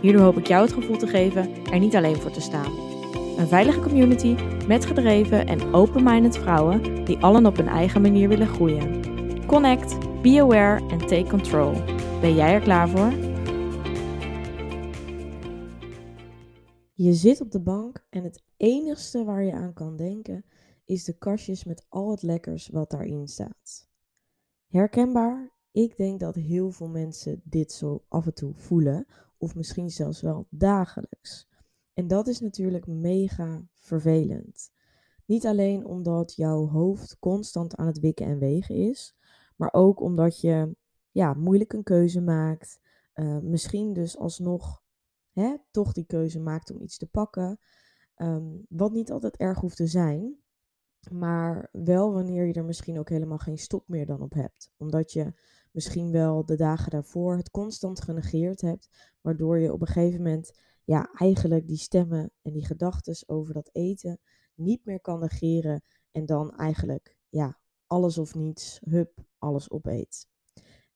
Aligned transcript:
Hierdoor 0.00 0.22
hoop 0.22 0.36
ik 0.36 0.46
jou 0.46 0.62
het 0.64 0.72
gevoel 0.72 0.96
te 0.96 1.06
geven 1.06 1.64
er 1.64 1.78
niet 1.78 1.96
alleen 1.96 2.16
voor 2.16 2.30
te 2.30 2.40
staan. 2.40 2.72
Een 3.38 3.48
veilige 3.48 3.80
community 3.80 4.36
met 4.66 4.86
gedreven 4.86 5.46
en 5.46 5.74
open-minded 5.74 6.38
vrouwen 6.38 7.04
die 7.04 7.18
allen 7.18 7.46
op 7.46 7.56
hun 7.56 7.68
eigen 7.68 8.02
manier 8.02 8.28
willen 8.28 8.46
groeien. 8.46 9.00
Connect, 9.46 10.22
be 10.22 10.40
aware 10.40 10.88
en 10.88 10.98
take 10.98 11.26
control. 11.28 11.72
Ben 12.20 12.34
jij 12.34 12.52
er 12.54 12.60
klaar 12.60 12.88
voor? 12.88 13.12
Je 16.92 17.12
zit 17.12 17.40
op 17.40 17.50
de 17.50 17.60
bank 17.60 18.06
en 18.10 18.24
het 18.24 18.42
enigste 18.56 19.24
waar 19.24 19.42
je 19.42 19.52
aan 19.52 19.72
kan 19.72 19.96
denken 19.96 20.44
is 20.84 21.04
de 21.04 21.18
kastjes 21.18 21.64
met 21.64 21.86
al 21.88 22.10
het 22.10 22.22
lekkers 22.22 22.68
wat 22.68 22.90
daarin 22.90 23.28
staat. 23.28 23.88
Herkenbaar? 24.66 25.58
Ik 25.72 25.96
denk 25.96 26.20
dat 26.20 26.34
heel 26.34 26.70
veel 26.70 26.88
mensen 26.88 27.40
dit 27.44 27.72
zo 27.72 28.04
af 28.08 28.26
en 28.26 28.34
toe 28.34 28.54
voelen, 28.54 29.06
of 29.40 29.54
misschien 29.54 29.90
zelfs 29.90 30.20
wel 30.20 30.46
dagelijks. 30.50 31.48
En 31.94 32.06
dat 32.06 32.26
is 32.26 32.40
natuurlijk 32.40 32.86
mega 32.86 33.62
vervelend. 33.74 34.70
Niet 35.26 35.46
alleen 35.46 35.84
omdat 35.84 36.34
jouw 36.34 36.68
hoofd 36.68 37.18
constant 37.18 37.76
aan 37.76 37.86
het 37.86 37.98
wikken 37.98 38.26
en 38.26 38.38
wegen 38.38 38.74
is, 38.74 39.16
maar 39.56 39.72
ook 39.72 40.00
omdat 40.00 40.40
je 40.40 40.76
ja, 41.10 41.34
moeilijk 41.34 41.72
een 41.72 41.82
keuze 41.82 42.20
maakt. 42.20 42.80
Uh, 43.14 43.38
misschien 43.38 43.92
dus 43.92 44.18
alsnog 44.18 44.82
hè, 45.32 45.56
toch 45.70 45.92
die 45.92 46.06
keuze 46.06 46.40
maakt 46.40 46.70
om 46.70 46.80
iets 46.80 46.98
te 46.98 47.08
pakken. 47.08 47.58
Um, 48.16 48.66
wat 48.68 48.92
niet 48.92 49.10
altijd 49.10 49.36
erg 49.36 49.60
hoeft 49.60 49.76
te 49.76 49.86
zijn. 49.86 50.38
Maar 51.10 51.68
wel 51.72 52.12
wanneer 52.12 52.46
je 52.46 52.52
er 52.52 52.64
misschien 52.64 52.98
ook 52.98 53.08
helemaal 53.08 53.38
geen 53.38 53.58
stop 53.58 53.88
meer 53.88 54.06
dan 54.06 54.20
op 54.20 54.32
hebt. 54.32 54.72
Omdat 54.76 55.12
je 55.12 55.32
misschien 55.70 56.10
wel 56.10 56.44
de 56.44 56.56
dagen 56.56 56.90
daarvoor 56.90 57.36
het 57.36 57.50
constant 57.50 58.00
genegeerd 58.00 58.60
hebt. 58.60 58.88
Waardoor 59.20 59.58
je 59.58 59.72
op 59.72 59.80
een 59.80 59.86
gegeven 59.86 60.22
moment 60.22 60.52
ja, 60.84 61.10
eigenlijk 61.12 61.66
die 61.66 61.76
stemmen 61.76 62.30
en 62.42 62.52
die 62.52 62.66
gedachten 62.66 63.28
over 63.28 63.54
dat 63.54 63.70
eten 63.72 64.20
niet 64.54 64.84
meer 64.84 65.00
kan 65.00 65.20
negeren. 65.20 65.82
En 66.10 66.26
dan 66.26 66.56
eigenlijk 66.56 67.16
ja, 67.28 67.58
alles 67.86 68.18
of 68.18 68.34
niets, 68.34 68.80
hup, 68.84 69.24
alles 69.38 69.70
opeet. 69.70 70.28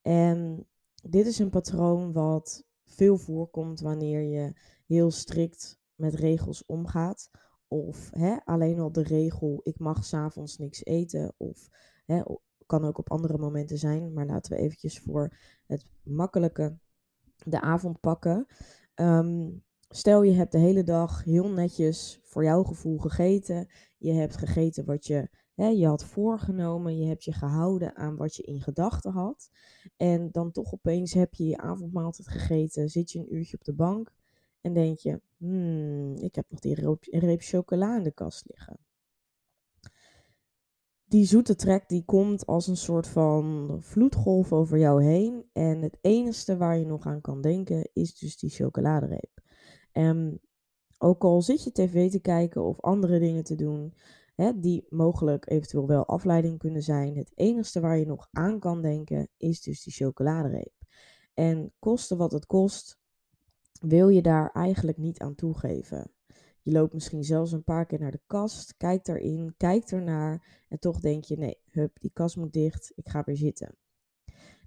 En 0.02 0.66
dit 1.02 1.26
is 1.26 1.38
een 1.38 1.50
patroon 1.50 2.12
wat 2.12 2.64
veel 2.84 3.16
voorkomt 3.16 3.80
wanneer 3.80 4.20
je 4.20 4.52
heel 4.86 5.10
strikt 5.10 5.78
met 5.94 6.14
regels 6.14 6.66
omgaat. 6.66 7.30
Of 7.68 8.10
hè, 8.10 8.36
alleen 8.44 8.80
al 8.80 8.92
de 8.92 9.02
regel, 9.02 9.60
ik 9.62 9.78
mag 9.78 10.04
s'avonds 10.04 10.58
niks 10.58 10.84
eten. 10.84 11.34
Of 11.36 11.68
hè, 12.06 12.22
kan 12.66 12.84
ook 12.84 12.98
op 12.98 13.10
andere 13.10 13.38
momenten 13.38 13.78
zijn. 13.78 14.12
Maar 14.12 14.26
laten 14.26 14.52
we 14.52 14.62
eventjes 14.62 14.98
voor 14.98 15.36
het 15.66 15.86
makkelijke 16.02 16.78
de 17.44 17.60
avond 17.60 18.00
pakken. 18.00 18.46
Ehm, 18.94 19.50
stel 19.88 20.22
je 20.22 20.32
hebt 20.32 20.52
de 20.52 20.58
hele 20.58 20.82
dag 20.82 21.24
heel 21.24 21.48
netjes 21.48 22.20
voor 22.22 22.44
jouw 22.44 22.62
gevoel 22.62 22.98
gegeten. 22.98 23.68
Je 23.98 24.12
hebt 24.12 24.36
gegeten 24.36 24.84
wat 24.84 25.06
je, 25.06 25.28
hè, 25.54 25.66
je 25.66 25.86
had 25.86 26.04
voorgenomen. 26.04 26.98
Je 26.98 27.06
hebt 27.06 27.24
je 27.24 27.32
gehouden 27.32 27.96
aan 27.96 28.16
wat 28.16 28.36
je 28.36 28.42
in 28.42 28.60
gedachten 28.60 29.12
had. 29.12 29.50
En 29.96 30.30
dan 30.30 30.50
toch 30.52 30.72
opeens 30.72 31.12
heb 31.12 31.34
je 31.34 31.46
je 31.46 31.58
avondmaaltijd 31.58 32.28
gegeten. 32.28 32.88
Zit 32.88 33.10
je 33.10 33.18
een 33.18 33.34
uurtje 33.34 33.56
op 33.56 33.64
de 33.64 33.74
bank. 33.74 34.12
En 34.60 34.74
denk 34.74 34.98
je, 34.98 35.20
hmm, 35.36 36.16
ik 36.16 36.34
heb 36.34 36.46
nog 36.48 36.60
die 36.60 36.74
reep, 36.74 37.04
reep 37.04 37.40
chocola 37.40 37.96
in 37.96 38.02
de 38.02 38.12
kast 38.12 38.44
liggen. 38.48 38.78
Die 41.04 41.26
zoete 41.26 41.54
trek 41.54 41.88
die 41.88 42.04
komt 42.04 42.46
als 42.46 42.66
een 42.66 42.76
soort 42.76 43.06
van 43.06 43.76
vloedgolf 43.80 44.52
over 44.52 44.78
jou 44.78 45.04
heen. 45.04 45.44
En 45.52 45.82
het 45.82 45.98
enige 46.00 46.56
waar 46.56 46.78
je 46.78 46.86
nog 46.86 47.06
aan 47.06 47.20
kan 47.20 47.40
denken 47.40 47.88
is 47.92 48.18
dus 48.18 48.36
die 48.38 48.50
chocoladereep. 48.50 49.40
En 49.92 50.40
ook 50.98 51.24
al 51.24 51.42
zit 51.42 51.64
je 51.64 51.72
tv 51.72 52.10
te 52.10 52.20
kijken 52.20 52.62
of 52.62 52.80
andere 52.80 53.18
dingen 53.18 53.44
te 53.44 53.54
doen, 53.54 53.94
hè, 54.34 54.60
die 54.60 54.86
mogelijk 54.88 55.50
eventueel 55.50 55.86
wel 55.86 56.06
afleiding 56.06 56.58
kunnen 56.58 56.82
zijn. 56.82 57.16
Het 57.16 57.32
enige 57.34 57.80
waar 57.80 57.98
je 57.98 58.06
nog 58.06 58.28
aan 58.32 58.58
kan 58.58 58.82
denken 58.82 59.28
is 59.36 59.60
dus 59.60 59.82
die 59.82 59.92
chocoladereep. 59.92 60.72
En 61.34 61.72
koste 61.78 62.16
wat 62.16 62.32
het 62.32 62.46
kost, 62.46 62.98
wil 63.80 64.08
je 64.08 64.22
daar 64.22 64.50
eigenlijk 64.52 64.96
niet 64.96 65.18
aan 65.18 65.34
toegeven. 65.34 66.12
Je 66.64 66.72
loopt 66.72 66.94
misschien 66.94 67.24
zelfs 67.24 67.52
een 67.52 67.64
paar 67.64 67.86
keer 67.86 68.00
naar 68.00 68.10
de 68.10 68.20
kast, 68.26 68.76
kijkt 68.76 69.08
erin, 69.08 69.54
kijkt 69.56 69.92
ernaar 69.92 70.62
en 70.68 70.78
toch 70.78 71.00
denk 71.00 71.24
je: 71.24 71.36
nee, 71.36 71.58
hup, 71.70 72.00
die 72.00 72.10
kast 72.12 72.36
moet 72.36 72.52
dicht, 72.52 72.92
ik 72.94 73.08
ga 73.08 73.22
weer 73.24 73.36
zitten. 73.36 73.74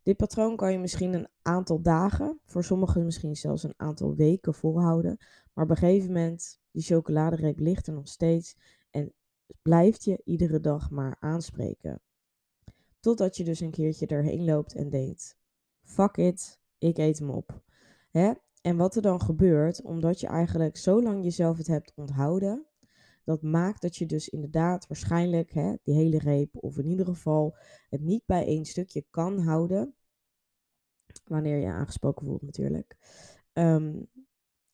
Dit 0.03 0.17
patroon 0.17 0.55
kan 0.55 0.71
je 0.71 0.79
misschien 0.79 1.13
een 1.13 1.27
aantal 1.41 1.81
dagen, 1.81 2.39
voor 2.45 2.63
sommigen 2.63 3.05
misschien 3.05 3.35
zelfs 3.35 3.63
een 3.63 3.73
aantal 3.77 4.15
weken 4.15 4.53
volhouden, 4.53 5.17
maar 5.53 5.63
op 5.63 5.69
een 5.69 5.77
gegeven 5.77 6.07
moment, 6.07 6.59
die 6.71 6.83
chocoladereep 6.83 7.59
ligt 7.59 7.87
er 7.87 7.93
nog 7.93 8.07
steeds 8.07 8.55
en 8.91 9.13
blijft 9.61 10.03
je 10.03 10.21
iedere 10.23 10.59
dag 10.59 10.91
maar 10.91 11.17
aanspreken. 11.19 12.01
Totdat 12.99 13.37
je 13.37 13.43
dus 13.43 13.59
een 13.59 13.71
keertje 13.71 14.07
erheen 14.07 14.45
loopt 14.45 14.73
en 14.73 14.89
denkt: 14.89 15.37
fuck 15.83 16.17
it, 16.17 16.59
ik 16.77 16.97
eet 16.97 17.19
hem 17.19 17.29
op. 17.29 17.61
Hè? 18.09 18.31
En 18.67 18.77
wat 18.77 18.95
er 18.95 19.01
dan 19.01 19.21
gebeurt, 19.21 19.81
omdat 19.81 20.19
je 20.19 20.27
eigenlijk 20.27 20.77
zo 20.77 21.01
lang 21.01 21.23
jezelf 21.23 21.57
het 21.57 21.67
hebt 21.67 21.93
onthouden, 21.95 22.65
dat 23.23 23.41
maakt 23.41 23.81
dat 23.81 23.95
je 23.95 24.05
dus 24.05 24.29
inderdaad 24.29 24.87
waarschijnlijk 24.87 25.51
hè, 25.51 25.75
die 25.83 25.95
hele 25.95 26.17
reep, 26.17 26.49
of 26.55 26.77
in 26.77 26.85
ieder 26.85 27.05
geval 27.05 27.55
het 27.89 28.01
niet 28.01 28.25
bij 28.25 28.45
één 28.45 28.65
stukje 28.65 29.05
kan 29.09 29.39
houden, 29.39 29.95
wanneer 31.23 31.57
je 31.57 31.67
aangesproken 31.67 32.25
voelt 32.25 32.41
natuurlijk, 32.41 32.97
um, 33.53 34.07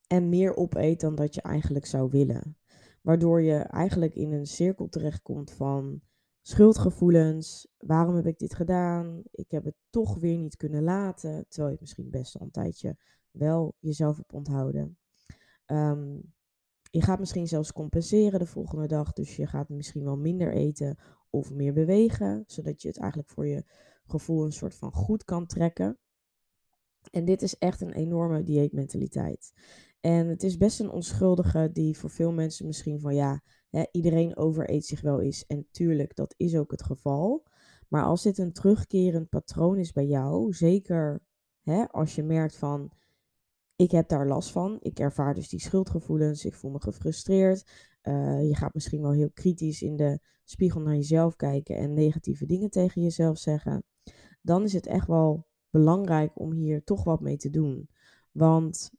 en 0.07 0.29
meer 0.29 0.55
opeet 0.55 0.99
dan 0.99 1.15
dat 1.15 1.35
je 1.35 1.41
eigenlijk 1.41 1.85
zou 1.85 2.09
willen. 2.09 2.57
Waardoor 3.01 3.41
je 3.41 3.57
eigenlijk 3.57 4.15
in 4.15 4.31
een 4.31 4.47
cirkel 4.47 4.89
terechtkomt 4.89 5.51
van 5.51 6.01
schuldgevoelens. 6.41 7.67
Waarom 7.77 8.15
heb 8.15 8.25
ik 8.25 8.39
dit 8.39 8.55
gedaan? 8.55 9.21
Ik 9.31 9.51
heb 9.51 9.63
het 9.63 9.75
toch 9.89 10.15
weer 10.19 10.37
niet 10.37 10.55
kunnen 10.55 10.83
laten. 10.83 11.45
Terwijl 11.47 11.73
je 11.73 11.79
misschien 11.79 12.09
best 12.09 12.37
al 12.37 12.45
een 12.45 12.51
tijdje 12.51 12.97
wel 13.33 13.75
jezelf 13.79 14.19
op 14.19 14.33
onthouden. 14.33 14.97
Um, 15.65 16.33
je 16.89 17.01
gaat 17.01 17.19
misschien 17.19 17.47
zelfs 17.47 17.71
compenseren 17.71 18.39
de 18.39 18.45
volgende 18.45 18.87
dag. 18.87 19.13
Dus 19.13 19.35
je 19.35 19.47
gaat 19.47 19.69
misschien 19.69 20.03
wel 20.03 20.17
minder 20.17 20.53
eten 20.53 20.97
of 21.29 21.51
meer 21.51 21.73
bewegen. 21.73 22.43
Zodat 22.47 22.81
je 22.81 22.87
het 22.87 22.99
eigenlijk 22.99 23.29
voor 23.29 23.47
je 23.47 23.63
gevoel 24.05 24.45
een 24.45 24.51
soort 24.51 24.75
van 24.75 24.91
goed 24.91 25.23
kan 25.23 25.45
trekken. 25.45 25.97
En 27.11 27.25
dit 27.25 27.41
is 27.41 27.57
echt 27.57 27.81
een 27.81 27.93
enorme 27.93 28.43
dieetmentaliteit. 28.43 29.53
En 29.99 30.27
het 30.27 30.43
is 30.43 30.57
best 30.57 30.79
een 30.79 30.89
onschuldige 30.89 31.69
die 31.71 31.97
voor 31.97 32.09
veel 32.09 32.31
mensen 32.31 32.65
misschien 32.65 32.99
van 32.99 33.15
ja, 33.15 33.41
hè, 33.69 33.83
iedereen 33.91 34.37
overeet 34.37 34.85
zich 34.85 35.01
wel 35.01 35.21
eens. 35.21 35.45
En 35.45 35.67
tuurlijk, 35.71 36.15
dat 36.15 36.33
is 36.37 36.55
ook 36.55 36.71
het 36.71 36.83
geval. 36.83 37.43
Maar 37.87 38.03
als 38.03 38.23
dit 38.23 38.37
een 38.37 38.53
terugkerend 38.53 39.29
patroon 39.29 39.77
is 39.77 39.91
bij 39.91 40.05
jou, 40.05 40.53
zeker 40.53 41.23
hè, 41.61 41.87
als 41.87 42.15
je 42.15 42.23
merkt 42.23 42.55
van 42.55 42.91
ik 43.75 43.91
heb 43.91 44.07
daar 44.07 44.27
last 44.27 44.51
van. 44.51 44.77
Ik 44.81 44.99
ervaar 44.99 45.33
dus 45.33 45.49
die 45.49 45.59
schuldgevoelens. 45.59 46.45
Ik 46.45 46.53
voel 46.53 46.71
me 46.71 46.81
gefrustreerd. 46.81 47.63
Uh, 48.03 48.47
je 48.47 48.55
gaat 48.55 48.73
misschien 48.73 49.01
wel 49.01 49.11
heel 49.11 49.31
kritisch 49.33 49.81
in 49.81 49.95
de 49.95 50.19
spiegel 50.43 50.81
naar 50.81 50.95
jezelf 50.95 51.35
kijken 51.35 51.77
en 51.77 51.93
negatieve 51.93 52.45
dingen 52.45 52.69
tegen 52.69 53.01
jezelf 53.01 53.37
zeggen. 53.37 53.83
Dan 54.41 54.63
is 54.63 54.73
het 54.73 54.87
echt 54.87 55.07
wel 55.07 55.47
belangrijk 55.69 56.39
om 56.39 56.51
hier 56.51 56.83
toch 56.83 57.03
wat 57.03 57.21
mee 57.21 57.37
te 57.37 57.49
doen. 57.49 57.89
Want 58.31 58.91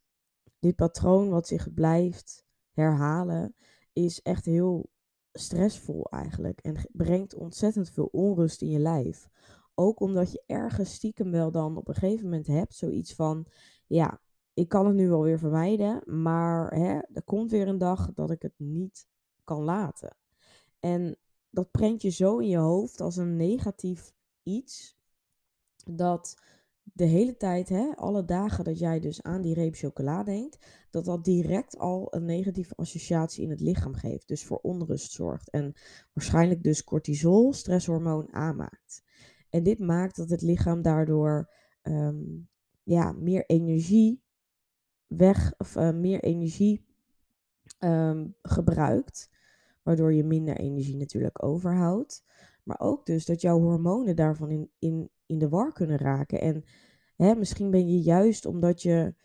dit 0.59 0.75
patroon 0.75 1.29
wat 1.29 1.47
zich 1.47 1.73
blijft 1.73 2.45
herhalen 2.71 3.55
is 3.93 4.21
echt 4.21 4.45
heel 4.45 4.89
stressvol 5.33 6.09
eigenlijk 6.09 6.59
en 6.59 6.89
brengt 6.91 7.35
ontzettend 7.35 7.89
veel 7.89 8.09
onrust 8.11 8.61
in 8.61 8.69
je 8.69 8.79
lijf. 8.79 9.27
Ook 9.75 9.99
omdat 9.99 10.31
je 10.31 10.43
ergens 10.45 10.93
stiekem 10.93 11.31
wel 11.31 11.51
dan 11.51 11.77
op 11.77 11.87
een 11.87 11.93
gegeven 11.93 12.23
moment 12.23 12.47
hebt 12.47 12.75
zoiets 12.75 13.13
van, 13.13 13.45
ja, 13.87 14.21
ik 14.55 14.69
kan 14.69 14.85
het 14.85 14.95
nu 14.95 15.09
wel 15.09 15.23
weer 15.23 15.39
vermijden, 15.39 16.01
maar 16.05 16.73
hè, 16.73 16.99
er 17.13 17.23
komt 17.25 17.51
weer 17.51 17.67
een 17.67 17.77
dag 17.77 18.13
dat 18.13 18.31
ik 18.31 18.41
het 18.41 18.53
niet 18.57 19.07
kan 19.43 19.63
laten. 19.63 20.17
En 20.79 21.17
dat 21.49 21.71
brengt 21.71 22.01
je 22.01 22.09
zo 22.09 22.37
in 22.37 22.47
je 22.47 22.57
hoofd 22.57 23.01
als 23.01 23.15
een 23.15 23.35
negatief 23.35 24.13
iets, 24.43 24.97
dat 25.85 26.35
de 26.83 27.05
hele 27.05 27.37
tijd, 27.37 27.69
hè, 27.69 27.91
alle 27.95 28.25
dagen 28.25 28.63
dat 28.63 28.79
jij 28.79 28.99
dus 28.99 29.23
aan 29.23 29.41
die 29.41 29.53
reep 29.53 29.75
chocola 29.75 30.23
denkt, 30.23 30.85
dat 30.89 31.05
dat 31.05 31.23
direct 31.23 31.77
al 31.77 32.07
een 32.09 32.25
negatieve 32.25 32.75
associatie 32.75 33.43
in 33.43 33.49
het 33.49 33.59
lichaam 33.59 33.93
geeft. 33.93 34.27
Dus 34.27 34.45
voor 34.45 34.57
onrust 34.57 35.11
zorgt. 35.11 35.49
En 35.49 35.73
waarschijnlijk 36.13 36.63
dus 36.63 36.83
cortisol, 36.83 37.53
stresshormoon, 37.53 38.33
aanmaakt. 38.33 39.03
En 39.49 39.63
dit 39.63 39.79
maakt 39.79 40.15
dat 40.15 40.29
het 40.29 40.41
lichaam 40.41 40.81
daardoor 40.81 41.51
ehm, 41.81 42.23
ja, 42.83 43.11
meer 43.11 43.45
energie 43.45 44.23
weg, 45.17 45.53
of 45.57 45.75
uh, 45.75 45.91
meer 45.91 46.23
energie 46.23 46.85
um, 47.79 48.35
gebruikt. 48.41 49.29
Waardoor 49.83 50.13
je 50.13 50.23
minder 50.23 50.57
energie 50.57 50.97
natuurlijk 50.97 51.43
overhoudt. 51.43 52.25
Maar 52.63 52.79
ook 52.79 53.05
dus 53.05 53.25
dat 53.25 53.41
jouw 53.41 53.59
hormonen 53.59 54.15
daarvan 54.15 54.49
in, 54.49 54.71
in, 54.79 55.09
in 55.25 55.39
de 55.39 55.49
war 55.49 55.73
kunnen 55.73 55.97
raken. 55.97 56.41
En 56.41 56.63
hè, 57.15 57.35
misschien 57.35 57.71
ben 57.71 57.87
je 57.87 58.01
juist 58.01 58.45
omdat 58.45 58.81
je 58.81 59.15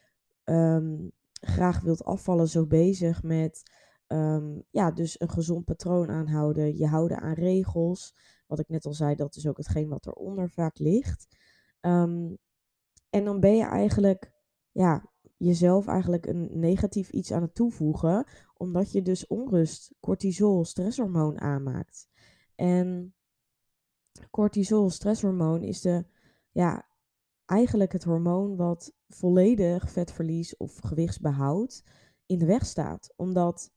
um, 0.44 1.12
graag 1.32 1.80
wilt 1.80 2.04
afvallen 2.04 2.48
zo 2.48 2.66
bezig 2.66 3.22
met 3.22 3.62
um, 4.06 4.62
ja, 4.70 4.90
dus 4.90 5.20
een 5.20 5.30
gezond 5.30 5.64
patroon 5.64 6.10
aanhouden. 6.10 6.76
Je 6.76 6.86
houden 6.86 7.20
aan 7.20 7.34
regels. 7.34 8.16
Wat 8.46 8.58
ik 8.58 8.68
net 8.68 8.84
al 8.84 8.94
zei, 8.94 9.14
dat 9.14 9.36
is 9.36 9.46
ook 9.46 9.56
hetgeen 9.56 9.88
wat 9.88 10.06
eronder 10.06 10.50
vaak 10.50 10.78
ligt. 10.78 11.26
En 11.80 13.24
dan 13.24 13.40
ben 13.40 13.56
je 13.56 13.64
eigenlijk 13.64 14.32
ja, 14.72 15.09
jezelf 15.40 15.86
eigenlijk 15.86 16.26
een 16.26 16.48
negatief 16.52 17.10
iets 17.10 17.32
aan 17.32 17.42
het 17.42 17.54
toevoegen, 17.54 18.26
omdat 18.54 18.92
je 18.92 19.02
dus 19.02 19.26
onrust, 19.26 19.94
cortisol, 20.00 20.64
stresshormoon 20.64 21.40
aanmaakt. 21.40 22.08
En 22.54 23.14
cortisol, 24.30 24.90
stresshormoon, 24.90 25.62
is 25.62 25.80
de, 25.80 26.04
ja, 26.50 26.88
eigenlijk 27.44 27.92
het 27.92 28.04
hormoon 28.04 28.56
wat 28.56 28.94
volledig 29.08 29.90
vetverlies 29.90 30.56
of 30.56 30.78
gewichtsbehoud 30.78 31.84
in 32.26 32.38
de 32.38 32.46
weg 32.46 32.66
staat. 32.66 33.12
Omdat 33.16 33.72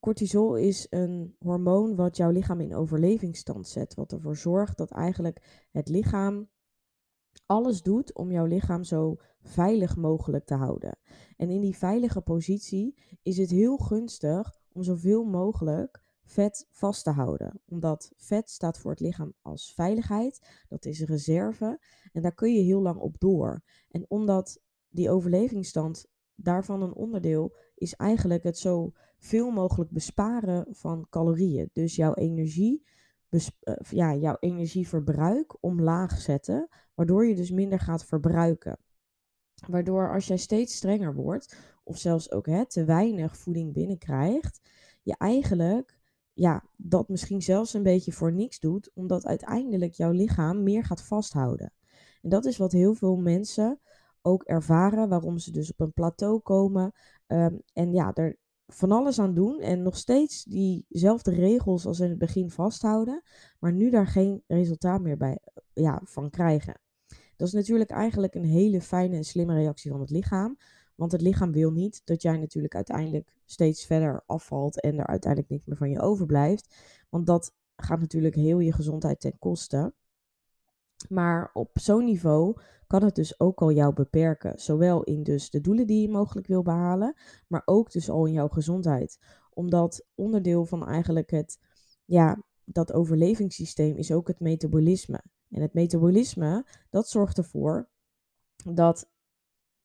cortisol 0.00 0.56
is 0.56 0.86
een 0.90 1.36
hormoon 1.38 1.96
wat 1.96 2.16
jouw 2.16 2.30
lichaam 2.30 2.60
in 2.60 2.74
overlevingsstand 2.74 3.68
zet. 3.68 3.94
Wat 3.94 4.12
ervoor 4.12 4.36
zorgt 4.36 4.78
dat 4.78 4.90
eigenlijk 4.90 5.66
het 5.70 5.88
lichaam 5.88 6.48
alles 7.46 7.82
doet 7.82 8.14
om 8.14 8.30
jouw 8.30 8.44
lichaam 8.44 8.84
zo 8.84 9.16
veilig 9.42 9.96
mogelijk 9.96 10.44
te 10.44 10.54
houden. 10.54 10.98
En 11.36 11.50
in 11.50 11.60
die 11.60 11.76
veilige 11.76 12.20
positie 12.20 12.98
is 13.22 13.36
het 13.36 13.50
heel 13.50 13.76
gunstig 13.76 14.60
om 14.72 14.82
zoveel 14.82 15.24
mogelijk 15.24 16.02
vet 16.24 16.66
vast 16.70 17.04
te 17.04 17.10
houden. 17.10 17.60
Omdat 17.66 18.12
vet 18.16 18.50
staat 18.50 18.78
voor 18.78 18.90
het 18.90 19.00
lichaam 19.00 19.32
als 19.42 19.74
veiligheid, 19.74 20.64
dat 20.68 20.84
is 20.84 21.00
reserve 21.00 21.80
en 22.12 22.22
daar 22.22 22.34
kun 22.34 22.54
je 22.54 22.62
heel 22.62 22.80
lang 22.80 23.00
op 23.00 23.20
door. 23.20 23.62
En 23.88 24.04
omdat 24.08 24.60
die 24.88 25.10
overlevingsstand 25.10 26.06
daarvan 26.34 26.82
een 26.82 26.94
onderdeel 26.94 27.56
is 27.74 27.94
eigenlijk 27.94 28.42
het 28.42 28.58
zo 28.58 28.92
veel 29.18 29.50
mogelijk 29.50 29.90
besparen 29.90 30.66
van 30.70 31.06
calorieën. 31.10 31.70
Dus 31.72 31.96
jouw 31.96 32.14
energie 32.14 32.86
ja, 33.90 34.14
jouw 34.14 34.36
energieverbruik 34.40 35.56
omlaag 35.60 36.20
zetten, 36.20 36.68
waardoor 36.94 37.26
je 37.26 37.34
dus 37.34 37.50
minder 37.50 37.80
gaat 37.80 38.04
verbruiken. 38.04 38.78
Waardoor 39.68 40.12
als 40.12 40.26
jij 40.26 40.36
steeds 40.36 40.74
strenger 40.74 41.14
wordt, 41.14 41.56
of 41.84 41.98
zelfs 41.98 42.30
ook 42.30 42.46
hè, 42.46 42.66
te 42.66 42.84
weinig 42.84 43.36
voeding 43.36 43.72
binnenkrijgt, 43.72 44.60
je 45.02 45.16
eigenlijk 45.18 46.00
ja, 46.32 46.64
dat 46.76 47.08
misschien 47.08 47.42
zelfs 47.42 47.74
een 47.74 47.82
beetje 47.82 48.12
voor 48.12 48.32
niks 48.32 48.60
doet, 48.60 48.90
omdat 48.94 49.26
uiteindelijk 49.26 49.92
jouw 49.92 50.10
lichaam 50.10 50.62
meer 50.62 50.84
gaat 50.84 51.02
vasthouden. 51.02 51.72
En 52.22 52.28
dat 52.28 52.44
is 52.44 52.56
wat 52.56 52.72
heel 52.72 52.94
veel 52.94 53.16
mensen 53.16 53.80
ook 54.22 54.42
ervaren, 54.42 55.08
waarom 55.08 55.38
ze 55.38 55.50
dus 55.50 55.72
op 55.72 55.80
een 55.80 55.92
plateau 55.92 56.40
komen. 56.40 56.92
Um, 57.26 57.62
en 57.72 57.92
ja, 57.92 58.12
er 58.14 58.38
van 58.74 58.92
alles 58.92 59.18
aan 59.18 59.34
doen 59.34 59.60
en 59.60 59.82
nog 59.82 59.96
steeds 59.96 60.44
diezelfde 60.44 61.30
regels 61.30 61.86
als 61.86 62.00
in 62.00 62.08
het 62.08 62.18
begin 62.18 62.50
vasthouden, 62.50 63.22
maar 63.58 63.72
nu 63.72 63.90
daar 63.90 64.06
geen 64.06 64.42
resultaat 64.46 65.00
meer 65.00 65.16
bij, 65.16 65.38
ja, 65.72 66.00
van 66.04 66.30
krijgen. 66.30 66.80
Dat 67.36 67.48
is 67.48 67.52
natuurlijk 67.52 67.90
eigenlijk 67.90 68.34
een 68.34 68.44
hele 68.44 68.80
fijne 68.80 69.16
en 69.16 69.24
slimme 69.24 69.54
reactie 69.54 69.90
van 69.90 70.00
het 70.00 70.10
lichaam. 70.10 70.56
Want 70.94 71.12
het 71.12 71.20
lichaam 71.20 71.52
wil 71.52 71.70
niet 71.70 72.00
dat 72.04 72.22
jij 72.22 72.36
natuurlijk 72.36 72.74
uiteindelijk 72.74 73.32
steeds 73.44 73.86
verder 73.86 74.22
afvalt 74.26 74.80
en 74.80 74.98
er 74.98 75.06
uiteindelijk 75.06 75.52
niks 75.52 75.66
meer 75.66 75.76
van 75.76 75.90
je 75.90 76.00
overblijft. 76.00 76.74
Want 77.08 77.26
dat 77.26 77.54
gaat 77.76 78.00
natuurlijk 78.00 78.34
heel 78.34 78.58
je 78.58 78.72
gezondheid 78.72 79.20
ten 79.20 79.38
koste. 79.38 79.94
Maar 81.08 81.50
op 81.52 81.70
zo'n 81.72 82.04
niveau 82.04 82.56
kan 82.86 83.04
het 83.04 83.14
dus 83.14 83.40
ook 83.40 83.60
al 83.62 83.72
jou 83.72 83.94
beperken. 83.94 84.60
Zowel 84.60 85.02
in 85.02 85.22
dus 85.22 85.50
de 85.50 85.60
doelen 85.60 85.86
die 85.86 86.00
je 86.02 86.08
mogelijk 86.08 86.46
wil 86.46 86.62
behalen, 86.62 87.14
maar 87.48 87.62
ook 87.64 87.92
dus 87.92 88.10
al 88.10 88.26
in 88.26 88.32
jouw 88.32 88.48
gezondheid. 88.48 89.18
Omdat 89.50 90.06
onderdeel 90.14 90.64
van 90.64 90.86
eigenlijk 90.86 91.30
het, 91.30 91.60
ja, 92.04 92.42
dat 92.64 92.92
overlevingssysteem 92.92 93.96
is 93.96 94.12
ook 94.12 94.28
het 94.28 94.40
metabolisme. 94.40 95.24
En 95.50 95.62
het 95.62 95.74
metabolisme, 95.74 96.66
dat 96.90 97.08
zorgt 97.08 97.38
ervoor 97.38 97.88
dat 98.74 99.10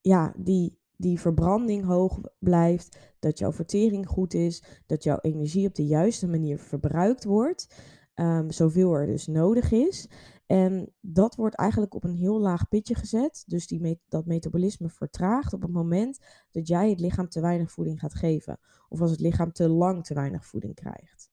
ja, 0.01 0.33
die, 0.37 0.79
die 0.95 1.19
verbranding 1.19 1.85
hoog 1.85 2.19
blijft, 2.39 2.97
dat 3.19 3.39
jouw 3.39 3.51
vertering 3.51 4.07
goed 4.07 4.33
is, 4.33 4.63
dat 4.85 5.03
jouw 5.03 5.19
energie 5.21 5.67
op 5.67 5.75
de 5.75 5.85
juiste 5.85 6.27
manier 6.27 6.59
verbruikt 6.59 7.23
wordt, 7.23 7.75
um, 8.15 8.51
zoveel 8.51 8.93
er 8.93 9.05
dus 9.05 9.27
nodig 9.27 9.71
is. 9.71 10.09
En 10.47 10.93
dat 11.01 11.35
wordt 11.35 11.55
eigenlijk 11.55 11.93
op 11.93 12.03
een 12.03 12.15
heel 12.15 12.39
laag 12.39 12.67
pitje 12.67 12.95
gezet. 12.95 13.43
Dus 13.47 13.67
die 13.67 14.01
dat 14.07 14.25
metabolisme 14.25 14.89
vertraagt 14.89 15.53
op 15.53 15.61
het 15.61 15.71
moment 15.71 16.19
dat 16.51 16.67
jij 16.67 16.89
het 16.89 16.99
lichaam 16.99 17.29
te 17.29 17.41
weinig 17.41 17.71
voeding 17.71 17.99
gaat 17.99 18.15
geven. 18.15 18.59
Of 18.89 19.01
als 19.01 19.11
het 19.11 19.19
lichaam 19.19 19.51
te 19.51 19.69
lang 19.69 20.05
te 20.05 20.13
weinig 20.13 20.45
voeding 20.45 20.75
krijgt. 20.75 21.29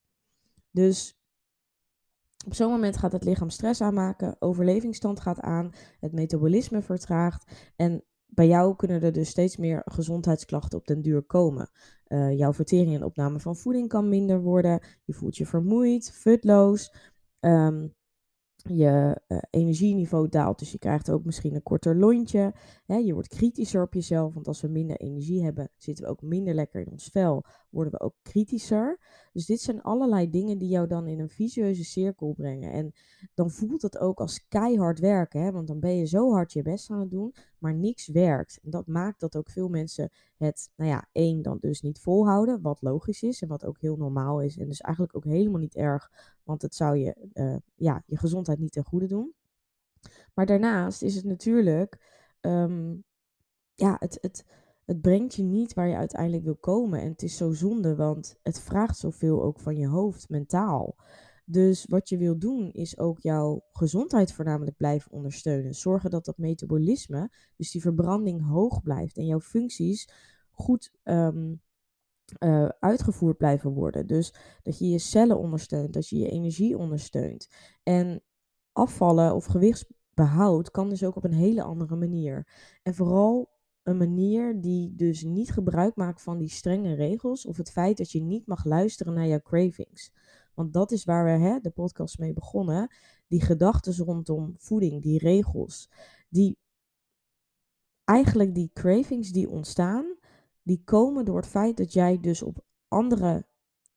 Dus 0.70 1.18
op 2.46 2.54
zo'n 2.54 2.70
moment 2.70 2.96
gaat 2.96 3.12
het 3.12 3.24
lichaam 3.24 3.50
stress 3.50 3.80
aanmaken, 3.80 4.36
overlevingsstand 4.38 5.20
gaat 5.20 5.40
aan, 5.40 5.72
het 6.00 6.12
metabolisme 6.12 6.82
vertraagt. 6.82 7.72
En 7.76 8.04
bij 8.26 8.46
jou 8.46 8.76
kunnen 8.76 9.02
er 9.02 9.12
dus 9.12 9.28
steeds 9.28 9.56
meer 9.56 9.82
gezondheidsklachten 9.84 10.78
op 10.78 10.86
den 10.86 11.02
duur 11.02 11.22
komen. 11.22 11.70
Uh, 12.08 12.38
jouw 12.38 12.52
vertering 12.52 12.94
en 12.94 13.04
opname 13.04 13.40
van 13.40 13.56
voeding 13.56 13.88
kan 13.88 14.08
minder 14.08 14.40
worden. 14.40 14.80
Je 15.04 15.12
voelt 15.12 15.36
je 15.36 15.46
vermoeid, 15.46 16.12
futloos. 16.12 16.94
Um, 17.40 17.94
je 18.68 19.20
uh, 19.28 19.38
energieniveau 19.50 20.28
daalt, 20.28 20.58
dus 20.58 20.72
je 20.72 20.78
krijgt 20.78 21.10
ook 21.10 21.24
misschien 21.24 21.54
een 21.54 21.62
korter 21.62 21.96
lontje. 21.96 22.54
Hè, 22.86 22.96
je 22.96 23.12
wordt 23.12 23.28
kritischer 23.28 23.82
op 23.82 23.94
jezelf, 23.94 24.34
want 24.34 24.48
als 24.48 24.60
we 24.60 24.68
minder 24.68 24.96
energie 24.96 25.42
hebben, 25.42 25.70
zitten 25.76 26.04
we 26.04 26.10
ook 26.10 26.22
minder 26.22 26.54
lekker 26.54 26.80
in 26.80 26.90
ons 26.90 27.08
vel, 27.12 27.44
worden 27.74 27.92
we 27.92 28.00
ook 28.00 28.14
kritischer. 28.22 28.98
Dus 29.32 29.46
dit 29.46 29.60
zijn 29.60 29.82
allerlei 29.82 30.30
dingen 30.30 30.58
die 30.58 30.68
jou 30.68 30.86
dan 30.86 31.06
in 31.06 31.20
een 31.20 31.28
vicieuze 31.28 31.84
cirkel 31.84 32.32
brengen. 32.32 32.72
En 32.72 32.92
dan 33.34 33.50
voelt 33.50 33.82
het 33.82 33.98
ook 33.98 34.20
als 34.20 34.46
keihard 34.48 34.98
werken, 34.98 35.42
hè, 35.42 35.52
want 35.52 35.66
dan 35.66 35.80
ben 35.80 35.96
je 35.96 36.04
zo 36.04 36.32
hard 36.32 36.52
je 36.52 36.62
best 36.62 36.90
aan 36.90 37.00
het 37.00 37.10
doen, 37.10 37.34
maar 37.58 37.74
niks 37.74 38.08
werkt. 38.08 38.60
En 38.62 38.70
dat 38.70 38.86
maakt 38.86 39.20
dat 39.20 39.36
ook 39.36 39.50
veel 39.50 39.68
mensen 39.68 40.10
het, 40.36 40.70
nou 40.76 40.90
ja, 40.90 41.08
één, 41.12 41.42
dan 41.42 41.58
dus 41.60 41.80
niet 41.80 42.00
volhouden, 42.00 42.60
wat 42.60 42.82
logisch 42.82 43.22
is 43.22 43.42
en 43.42 43.48
wat 43.48 43.64
ook 43.64 43.80
heel 43.80 43.96
normaal 43.96 44.42
is. 44.42 44.56
En 44.56 44.68
dus 44.68 44.80
eigenlijk 44.80 45.16
ook 45.16 45.24
helemaal 45.24 45.60
niet 45.60 45.76
erg, 45.76 46.10
want 46.42 46.62
het 46.62 46.74
zou 46.74 46.96
je, 46.96 47.28
uh, 47.34 47.56
ja, 47.74 48.02
je 48.06 48.16
gezondheid 48.16 48.58
niet 48.58 48.72
ten 48.72 48.84
goede 48.84 49.06
doen. 49.06 49.34
Maar 50.34 50.46
daarnaast 50.46 51.02
is 51.02 51.14
het 51.14 51.24
natuurlijk, 51.24 51.98
um, 52.40 53.04
ja, 53.74 53.96
het, 53.98 54.18
het, 54.20 54.44
het 54.86 55.00
brengt 55.00 55.34
je 55.34 55.42
niet 55.42 55.74
waar 55.74 55.88
je 55.88 55.96
uiteindelijk 55.96 56.44
wil 56.44 56.56
komen. 56.56 57.00
En 57.00 57.10
het 57.10 57.22
is 57.22 57.36
zo 57.36 57.52
zonde, 57.52 57.96
want 57.96 58.36
het 58.42 58.60
vraagt 58.60 58.98
zoveel 58.98 59.42
ook 59.42 59.60
van 59.60 59.76
je 59.76 59.86
hoofd, 59.86 60.28
mentaal. 60.28 60.96
Dus 61.46 61.86
wat 61.88 62.08
je 62.08 62.16
wil 62.16 62.38
doen 62.38 62.70
is 62.72 62.98
ook 62.98 63.20
jouw 63.20 63.64
gezondheid 63.72 64.32
voornamelijk 64.32 64.76
blijven 64.76 65.12
ondersteunen. 65.12 65.74
Zorgen 65.74 66.10
dat 66.10 66.24
dat 66.24 66.38
metabolisme, 66.38 67.30
dus 67.56 67.70
die 67.70 67.80
verbranding 67.80 68.46
hoog 68.46 68.82
blijft 68.82 69.16
en 69.16 69.26
jouw 69.26 69.40
functies 69.40 70.08
goed 70.50 70.92
um, 71.02 71.60
uh, 72.38 72.68
uitgevoerd 72.78 73.36
blijven 73.36 73.70
worden. 73.70 74.06
Dus 74.06 74.34
dat 74.62 74.78
je 74.78 74.88
je 74.88 74.98
cellen 74.98 75.38
ondersteunt, 75.38 75.92
dat 75.92 76.08
je 76.08 76.18
je 76.18 76.28
energie 76.28 76.78
ondersteunt. 76.78 77.48
En 77.82 78.22
afvallen 78.72 79.34
of 79.34 79.44
gewichtsbehoud 79.44 80.70
kan 80.70 80.88
dus 80.88 81.04
ook 81.04 81.16
op 81.16 81.24
een 81.24 81.34
hele 81.34 81.62
andere 81.62 81.96
manier. 81.96 82.48
En 82.82 82.94
vooral 82.94 83.53
een 83.84 83.96
manier 83.96 84.60
die 84.60 84.94
dus 84.94 85.22
niet 85.22 85.52
gebruik 85.52 85.96
maakt 85.96 86.22
van 86.22 86.38
die 86.38 86.48
strenge 86.48 86.94
regels 86.94 87.46
of 87.46 87.56
het 87.56 87.70
feit 87.70 87.96
dat 87.96 88.10
je 88.10 88.20
niet 88.20 88.46
mag 88.46 88.64
luisteren 88.64 89.14
naar 89.14 89.26
jouw 89.26 89.42
cravings. 89.42 90.12
Want 90.54 90.72
dat 90.72 90.92
is 90.92 91.04
waar 91.04 91.24
we 91.24 91.30
hè, 91.30 91.60
de 91.60 91.70
podcast 91.70 92.18
mee 92.18 92.32
begonnen. 92.32 92.90
Die 93.26 93.42
gedachten 93.42 94.04
rondom 94.04 94.54
voeding, 94.58 95.02
die 95.02 95.18
regels, 95.18 95.90
die 96.28 96.58
eigenlijk 98.04 98.54
die 98.54 98.70
cravings 98.72 99.30
die 99.30 99.48
ontstaan, 99.48 100.16
die 100.62 100.82
komen 100.84 101.24
door 101.24 101.36
het 101.36 101.46
feit 101.46 101.76
dat 101.76 101.92
jij 101.92 102.20
dus 102.20 102.42
op 102.42 102.64
andere 102.88 103.46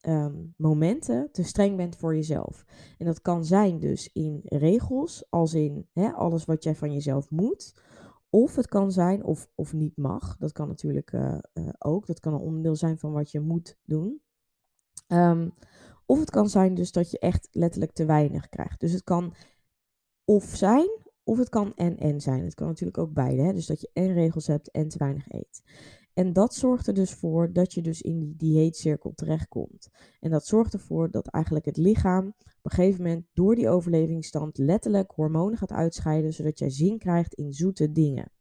ehm, 0.01 0.35
momenten 0.57 1.29
te 1.31 1.43
streng 1.43 1.77
bent 1.77 1.95
voor 1.95 2.15
jezelf. 2.15 2.65
En 2.97 3.05
dat 3.05 3.21
kan 3.21 3.45
zijn 3.45 3.79
dus 3.79 4.09
in 4.13 4.41
regels, 4.43 5.25
als 5.29 5.53
in 5.53 5.87
hè, 5.93 6.11
alles 6.11 6.45
wat 6.45 6.63
jij 6.63 6.75
van 6.75 6.93
jezelf 6.93 7.29
moet. 7.29 7.81
Of 8.37 8.55
het 8.55 8.67
kan 8.67 8.91
zijn, 8.91 9.23
of, 9.23 9.49
of 9.55 9.73
niet 9.73 9.97
mag, 9.97 10.37
dat 10.37 10.51
kan 10.51 10.67
natuurlijk 10.67 11.11
uh, 11.11 11.37
uh, 11.53 11.69
ook. 11.77 12.05
Dat 12.05 12.19
kan 12.19 12.33
een 12.33 12.39
onderdeel 12.39 12.75
zijn 12.75 12.97
van 12.97 13.11
wat 13.11 13.31
je 13.31 13.39
moet 13.39 13.77
doen. 13.83 14.21
Um, 15.07 15.53
of 16.05 16.19
het 16.19 16.29
kan 16.29 16.49
zijn 16.49 16.73
dus 16.73 16.91
dat 16.91 17.11
je 17.11 17.19
echt 17.19 17.47
letterlijk 17.51 17.91
te 17.91 18.05
weinig 18.05 18.49
krijgt. 18.49 18.79
Dus 18.79 18.91
het 18.91 19.03
kan 19.03 19.33
of 20.25 20.43
zijn, 20.43 20.89
of 21.23 21.37
het 21.37 21.49
kan 21.49 21.75
en 21.75 21.97
en 21.97 22.21
zijn. 22.21 22.43
Het 22.43 22.53
kan 22.53 22.67
natuurlijk 22.67 22.97
ook 22.97 23.13
beide. 23.13 23.41
Hè? 23.41 23.53
Dus 23.53 23.65
dat 23.65 23.81
je 23.81 23.89
en 23.93 24.13
regels 24.13 24.47
hebt 24.47 24.71
en 24.71 24.87
te 24.87 24.97
weinig 24.97 25.29
eet. 25.29 25.61
En 26.13 26.33
dat 26.33 26.53
zorgt 26.53 26.87
er 26.87 26.93
dus 26.93 27.13
voor 27.13 27.53
dat 27.53 27.73
je 27.73 27.81
dus 27.81 28.01
in 28.01 28.19
die 28.19 28.35
dieetcirkel 28.35 29.13
terechtkomt. 29.15 29.89
En 30.19 30.31
dat 30.31 30.45
zorgt 30.45 30.73
ervoor 30.73 31.11
dat 31.11 31.27
eigenlijk 31.27 31.65
het 31.65 31.77
lichaam 31.77 32.33
een 32.71 32.77
gegeven 32.77 33.03
moment 33.03 33.25
door 33.33 33.55
die 33.55 33.69
overlevingsstand 33.69 34.57
letterlijk 34.57 35.11
hormonen 35.11 35.57
gaat 35.57 35.71
uitscheiden, 35.71 36.33
zodat 36.33 36.59
jij 36.59 36.69
zin 36.69 36.97
krijgt 36.97 37.33
in 37.33 37.53
zoete 37.53 37.91
dingen. 37.91 38.31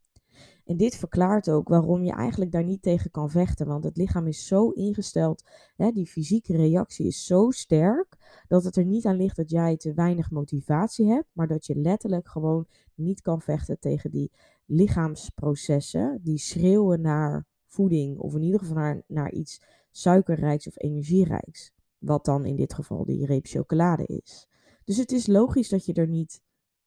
En 0.64 0.76
dit 0.76 0.96
verklaart 0.96 1.50
ook 1.50 1.68
waarom 1.68 2.02
je 2.02 2.12
eigenlijk 2.12 2.52
daar 2.52 2.64
niet 2.64 2.82
tegen 2.82 3.10
kan 3.10 3.30
vechten. 3.30 3.66
Want 3.66 3.84
het 3.84 3.96
lichaam 3.96 4.26
is 4.26 4.46
zo 4.46 4.70
ingesteld, 4.70 5.42
hè, 5.76 5.90
die 5.90 6.06
fysieke 6.06 6.56
reactie 6.56 7.06
is 7.06 7.26
zo 7.26 7.50
sterk, 7.50 8.42
dat 8.48 8.64
het 8.64 8.76
er 8.76 8.84
niet 8.84 9.06
aan 9.06 9.16
ligt 9.16 9.36
dat 9.36 9.50
jij 9.50 9.76
te 9.76 9.94
weinig 9.94 10.30
motivatie 10.30 11.06
hebt, 11.06 11.28
maar 11.32 11.46
dat 11.46 11.66
je 11.66 11.76
letterlijk 11.76 12.28
gewoon 12.28 12.66
niet 12.94 13.20
kan 13.20 13.40
vechten 13.40 13.78
tegen 13.78 14.10
die 14.10 14.32
lichaamsprocessen 14.64 16.20
die 16.22 16.38
schreeuwen 16.38 17.00
naar 17.00 17.46
voeding, 17.66 18.18
of 18.18 18.34
in 18.34 18.42
ieder 18.42 18.60
geval 18.60 18.76
naar, 18.76 19.02
naar 19.06 19.32
iets 19.32 19.60
suikerrijks 19.90 20.66
of 20.66 20.74
energierijks. 20.76 21.72
Wat 21.98 22.24
dan 22.24 22.44
in 22.44 22.56
dit 22.56 22.74
geval 22.74 23.04
die 23.04 23.26
reep 23.26 23.46
chocolade 23.46 24.06
is. 24.06 24.48
Dus 24.84 24.96
het 24.96 25.12
is 25.12 25.26
logisch 25.26 25.68
dat 25.68 25.84
je 25.84 25.92
er 25.92 26.08
niet 26.08 26.42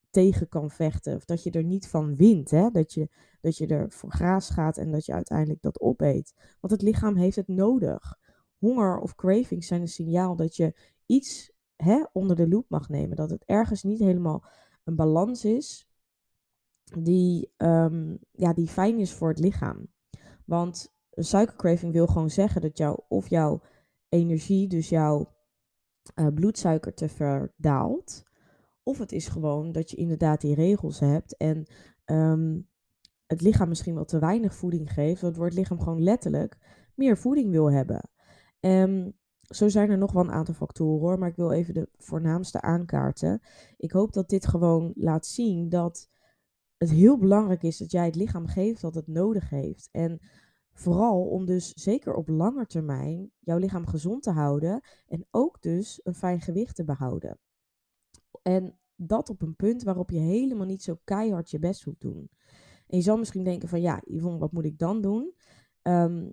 tegen 0.09 0.49
kan 0.49 0.71
vechten. 0.71 1.15
Of 1.15 1.25
dat 1.25 1.43
je 1.43 1.51
er 1.51 1.63
niet 1.63 1.87
van 1.87 2.15
wint. 2.15 2.51
Hè? 2.51 2.69
Dat, 2.71 2.93
je, 2.93 3.09
dat 3.41 3.57
je 3.57 3.67
er 3.67 3.91
voor 3.91 4.11
graas 4.11 4.49
gaat 4.49 4.77
en 4.77 4.91
dat 4.91 5.05
je 5.05 5.13
uiteindelijk 5.13 5.61
dat 5.61 5.79
opeet. 5.79 6.33
Want 6.59 6.73
het 6.73 6.81
lichaam 6.81 7.15
heeft 7.15 7.35
het 7.35 7.47
nodig. 7.47 8.17
Honger 8.57 8.99
of 8.99 9.15
cravings 9.15 9.67
zijn 9.67 9.81
een 9.81 9.87
signaal 9.87 10.35
dat 10.35 10.55
je 10.55 10.73
iets 11.05 11.51
hè, 11.75 12.03
onder 12.11 12.35
de 12.35 12.47
loep 12.47 12.65
mag 12.69 12.89
nemen. 12.89 13.15
Dat 13.15 13.29
het 13.29 13.43
ergens 13.45 13.83
niet 13.83 13.99
helemaal 13.99 14.43
een 14.83 14.95
balans 14.95 15.45
is 15.45 15.87
die, 16.97 17.53
um, 17.57 18.19
ja, 18.31 18.53
die 18.53 18.67
fijn 18.67 18.99
is 18.99 19.13
voor 19.13 19.29
het 19.29 19.39
lichaam. 19.39 19.87
Want 20.45 20.93
een 21.09 21.23
suikercraving 21.23 21.93
wil 21.93 22.07
gewoon 22.07 22.29
zeggen 22.29 22.61
dat 22.61 22.77
jou, 22.77 22.99
of 23.07 23.29
jouw 23.29 23.61
energie, 24.09 24.67
dus 24.67 24.89
jouw 24.89 25.33
uh, 26.15 26.27
bloedsuiker 26.27 26.93
te 26.93 27.09
verdaalt. 27.09 28.23
Of 28.83 28.97
het 28.97 29.11
is 29.11 29.27
gewoon 29.27 29.71
dat 29.71 29.91
je 29.91 29.97
inderdaad 29.97 30.41
die 30.41 30.55
regels 30.55 30.99
hebt 30.99 31.37
en 31.37 31.67
um, 32.05 32.67
het 33.25 33.41
lichaam 33.41 33.69
misschien 33.69 33.95
wel 33.95 34.05
te 34.05 34.19
weinig 34.19 34.55
voeding 34.55 34.93
geeft, 34.93 35.21
waardoor 35.21 35.45
het 35.45 35.53
lichaam 35.53 35.79
gewoon 35.79 36.03
letterlijk 36.03 36.57
meer 36.95 37.17
voeding 37.17 37.51
wil 37.51 37.71
hebben. 37.71 38.09
Um, 38.59 39.17
zo 39.41 39.67
zijn 39.67 39.89
er 39.89 39.97
nog 39.97 40.11
wel 40.11 40.23
een 40.23 40.31
aantal 40.31 40.53
factoren 40.53 40.99
hoor, 40.99 41.19
maar 41.19 41.29
ik 41.29 41.35
wil 41.35 41.51
even 41.51 41.73
de 41.73 41.89
voornaamste 41.97 42.61
aankaarten. 42.61 43.41
Ik 43.77 43.91
hoop 43.91 44.13
dat 44.13 44.29
dit 44.29 44.47
gewoon 44.47 44.91
laat 44.95 45.25
zien 45.25 45.69
dat 45.69 46.09
het 46.77 46.89
heel 46.89 47.17
belangrijk 47.17 47.63
is 47.63 47.77
dat 47.77 47.91
jij 47.91 48.05
het 48.05 48.15
lichaam 48.15 48.47
geeft 48.47 48.81
wat 48.81 48.95
het 48.95 49.07
nodig 49.07 49.49
heeft. 49.49 49.89
En 49.91 50.19
vooral 50.79 51.27
om 51.27 51.45
dus 51.45 51.73
zeker 51.73 52.13
op 52.13 52.27
lange 52.27 52.65
termijn 52.65 53.31
jouw 53.39 53.57
lichaam 53.57 53.87
gezond 53.87 54.23
te 54.23 54.31
houden 54.31 54.81
en 55.07 55.27
ook 55.31 55.61
dus 55.61 55.99
een 56.03 56.15
fijn 56.15 56.41
gewicht 56.41 56.75
te 56.75 56.83
behouden. 56.83 57.39
En 58.41 58.79
dat 58.95 59.29
op 59.29 59.41
een 59.41 59.55
punt 59.55 59.83
waarop 59.83 60.09
je 60.09 60.19
helemaal 60.19 60.65
niet 60.65 60.83
zo 60.83 60.97
keihard 61.03 61.49
je 61.49 61.59
best 61.59 61.83
hoeft 61.83 62.01
doen. 62.01 62.29
En 62.87 62.97
je 62.97 63.03
zal 63.03 63.17
misschien 63.17 63.43
denken 63.43 63.69
van 63.69 63.81
ja, 63.81 64.01
Yvonne, 64.05 64.39
wat 64.39 64.51
moet 64.51 64.65
ik 64.65 64.77
dan 64.77 65.01
doen? 65.01 65.33
Um, 65.81 66.31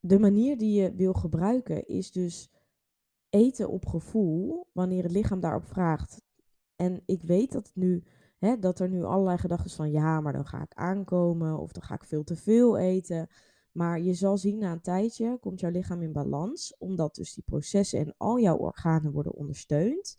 de 0.00 0.18
manier 0.18 0.58
die 0.58 0.80
je 0.80 0.94
wil 0.94 1.12
gebruiken 1.12 1.86
is 1.86 2.12
dus 2.12 2.50
eten 3.30 3.68
op 3.68 3.86
gevoel, 3.86 4.66
wanneer 4.72 5.02
het 5.02 5.12
lichaam 5.12 5.40
daarop 5.40 5.64
vraagt. 5.64 6.22
En 6.76 7.02
ik 7.06 7.22
weet 7.22 7.52
dat, 7.52 7.66
het 7.66 7.76
nu, 7.76 8.04
hè, 8.42 8.58
dat 8.58 8.80
er 8.80 8.88
nu 8.88 9.04
allerlei 9.04 9.38
gedachten 9.38 9.70
van 9.70 9.90
ja, 9.90 10.20
maar 10.20 10.32
dan 10.32 10.46
ga 10.46 10.62
ik 10.62 10.74
aankomen 10.74 11.58
of 11.58 11.72
dan 11.72 11.82
ga 11.82 11.94
ik 11.94 12.04
veel 12.04 12.24
te 12.24 12.36
veel 12.36 12.78
eten. 12.78 13.28
Maar 13.72 14.00
je 14.00 14.14
zal 14.14 14.38
zien 14.38 14.58
na 14.58 14.72
een 14.72 14.80
tijdje 14.80 15.38
komt 15.40 15.60
jouw 15.60 15.70
lichaam 15.70 16.02
in 16.02 16.12
balans, 16.12 16.76
omdat 16.78 17.14
dus 17.14 17.34
die 17.34 17.44
processen 17.46 17.98
en 17.98 18.14
al 18.16 18.40
jouw 18.40 18.56
organen 18.56 19.12
worden 19.12 19.34
ondersteund 19.34 20.16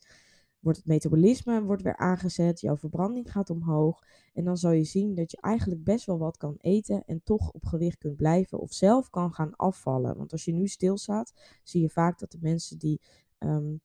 wordt 0.64 0.78
het 0.78 0.88
metabolisme 0.88 1.64
wordt 1.64 1.82
weer 1.82 1.98
aangezet, 1.98 2.60
jouw 2.60 2.78
verbranding 2.78 3.32
gaat 3.32 3.50
omhoog. 3.50 4.04
En 4.34 4.44
dan 4.44 4.58
zal 4.58 4.72
je 4.72 4.84
zien 4.84 5.16
dat 5.16 5.32
je 5.32 5.38
eigenlijk 5.42 5.84
best 5.84 6.06
wel 6.06 6.18
wat 6.18 6.38
kan 6.38 6.56
eten 6.58 7.04
en 7.06 7.22
toch 7.24 7.52
op 7.52 7.66
gewicht 7.66 7.98
kunt 7.98 8.16
blijven 8.16 8.60
of 8.60 8.74
zelf 8.74 9.10
kan 9.10 9.34
gaan 9.34 9.56
afvallen. 9.56 10.18
Want 10.18 10.32
als 10.32 10.46
je 10.46 10.54
nu 10.54 10.68
stilstaat, 10.68 11.34
zie 11.64 11.82
je 11.82 11.90
vaak 11.90 12.20
dat 12.20 12.32
de 12.32 12.38
mensen 12.42 12.78
die 12.78 13.02
um, 13.40 13.82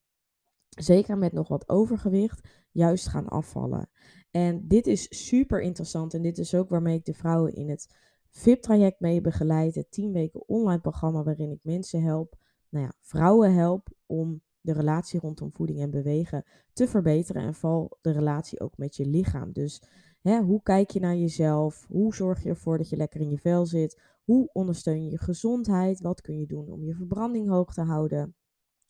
zeker 0.69 1.19
met 1.19 1.33
nog 1.33 1.49
wat 1.49 1.69
overgewicht 1.69 2.49
juist 2.71 3.09
gaan 3.09 3.29
afvallen. 3.29 3.91
En 4.31 4.69
dit 4.69 4.87
is 4.87 5.27
super 5.27 5.61
interessant 5.61 6.15
en 6.15 6.23
dit 6.23 6.39
is 6.39 6.55
ook 6.55 6.69
waarmee 6.69 6.97
ik 6.97 7.05
de 7.05 7.15
vrouwen 7.15 7.55
in 7.55 7.69
het 7.69 7.95
VIP-traject 8.31 9.01
mee 9.01 9.21
begeleid. 9.21 9.75
Het 9.75 9.91
10 9.91 10.13
weken 10.13 10.49
online 10.49 10.81
programma 10.81 11.23
waarin 11.23 11.51
ik 11.51 11.61
mensen 11.63 12.03
help, 12.03 12.37
nou 12.69 12.85
ja, 12.85 12.93
vrouwen 13.01 13.55
help 13.55 13.89
om 14.07 14.43
de 14.61 14.73
relatie 14.73 15.21
rondom 15.21 15.53
voeding 15.53 15.81
en 15.81 15.91
bewegen 15.91 16.45
te 16.73 16.89
verbeteren. 16.89 17.43
En 17.43 17.55
vooral 17.55 17.99
de 18.01 18.11
relatie 18.11 18.61
ook 18.61 18.77
met 18.77 18.97
je 18.97 19.07
lichaam. 19.07 19.53
Dus 19.53 19.83
hè, 20.21 20.41
hoe 20.41 20.63
kijk 20.63 20.91
je 20.91 21.01
naar 21.01 21.17
jezelf? 21.17 21.87
Hoe 21.89 22.15
zorg 22.15 22.43
je 22.43 22.49
ervoor 22.49 22.79
dat 22.79 22.89
je 22.89 22.97
lekker 22.97 23.21
in 23.21 23.31
je 23.31 23.39
vel 23.39 23.67
zit? 23.67 24.01
Hoe 24.25 24.51
ondersteun 24.53 25.05
je 25.05 25.11
je 25.11 25.19
gezondheid? 25.19 26.01
Wat 26.01 26.21
kun 26.21 26.39
je 26.39 26.47
doen 26.47 26.71
om 26.71 26.85
je 26.85 26.95
verbranding 26.95 27.49
hoog 27.49 27.75
te 27.75 27.83
houden? 27.83 28.35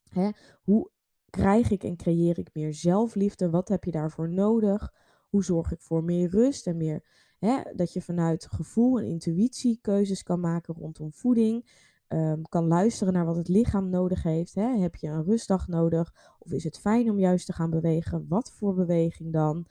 Hè, 0.09 0.29
hoe 0.61 0.91
krijg 1.29 1.71
ik 1.71 1.83
en 1.83 1.95
creëer 1.95 2.37
ik 2.37 2.49
meer 2.53 2.73
zelfliefde? 2.73 3.49
Wat 3.49 3.69
heb 3.69 3.83
je 3.83 3.91
daarvoor 3.91 4.29
nodig? 4.29 4.93
Hoe 5.29 5.43
zorg 5.43 5.71
ik 5.71 5.81
voor 5.81 6.03
meer 6.03 6.29
rust 6.29 6.67
en 6.67 6.77
meer 6.77 7.03
hè, 7.39 7.61
dat 7.75 7.93
je 7.93 8.01
vanuit 8.01 8.47
gevoel 8.51 8.99
en 8.99 9.05
intuïtie 9.05 9.79
keuzes 9.81 10.23
kan 10.23 10.39
maken 10.39 10.75
rondom 10.75 11.13
voeding? 11.13 11.65
um, 12.09 12.47
kan 12.49 12.67
luisteren 12.67 13.13
naar 13.13 13.25
wat 13.25 13.35
het 13.35 13.47
lichaam 13.47 13.89
nodig 13.89 14.23
heeft. 14.23 14.55
Hè? 14.55 14.77
Heb 14.77 14.95
je 14.95 15.07
een 15.07 15.23
rustdag 15.23 15.67
nodig? 15.67 16.13
Of 16.39 16.51
is 16.51 16.63
het 16.63 16.79
fijn 16.79 17.09
om 17.09 17.19
juist 17.19 17.45
te 17.45 17.53
gaan 17.53 17.69
bewegen? 17.69 18.25
Wat 18.27 18.51
voor 18.51 18.73
beweging 18.73 19.33
dan? 19.33 19.65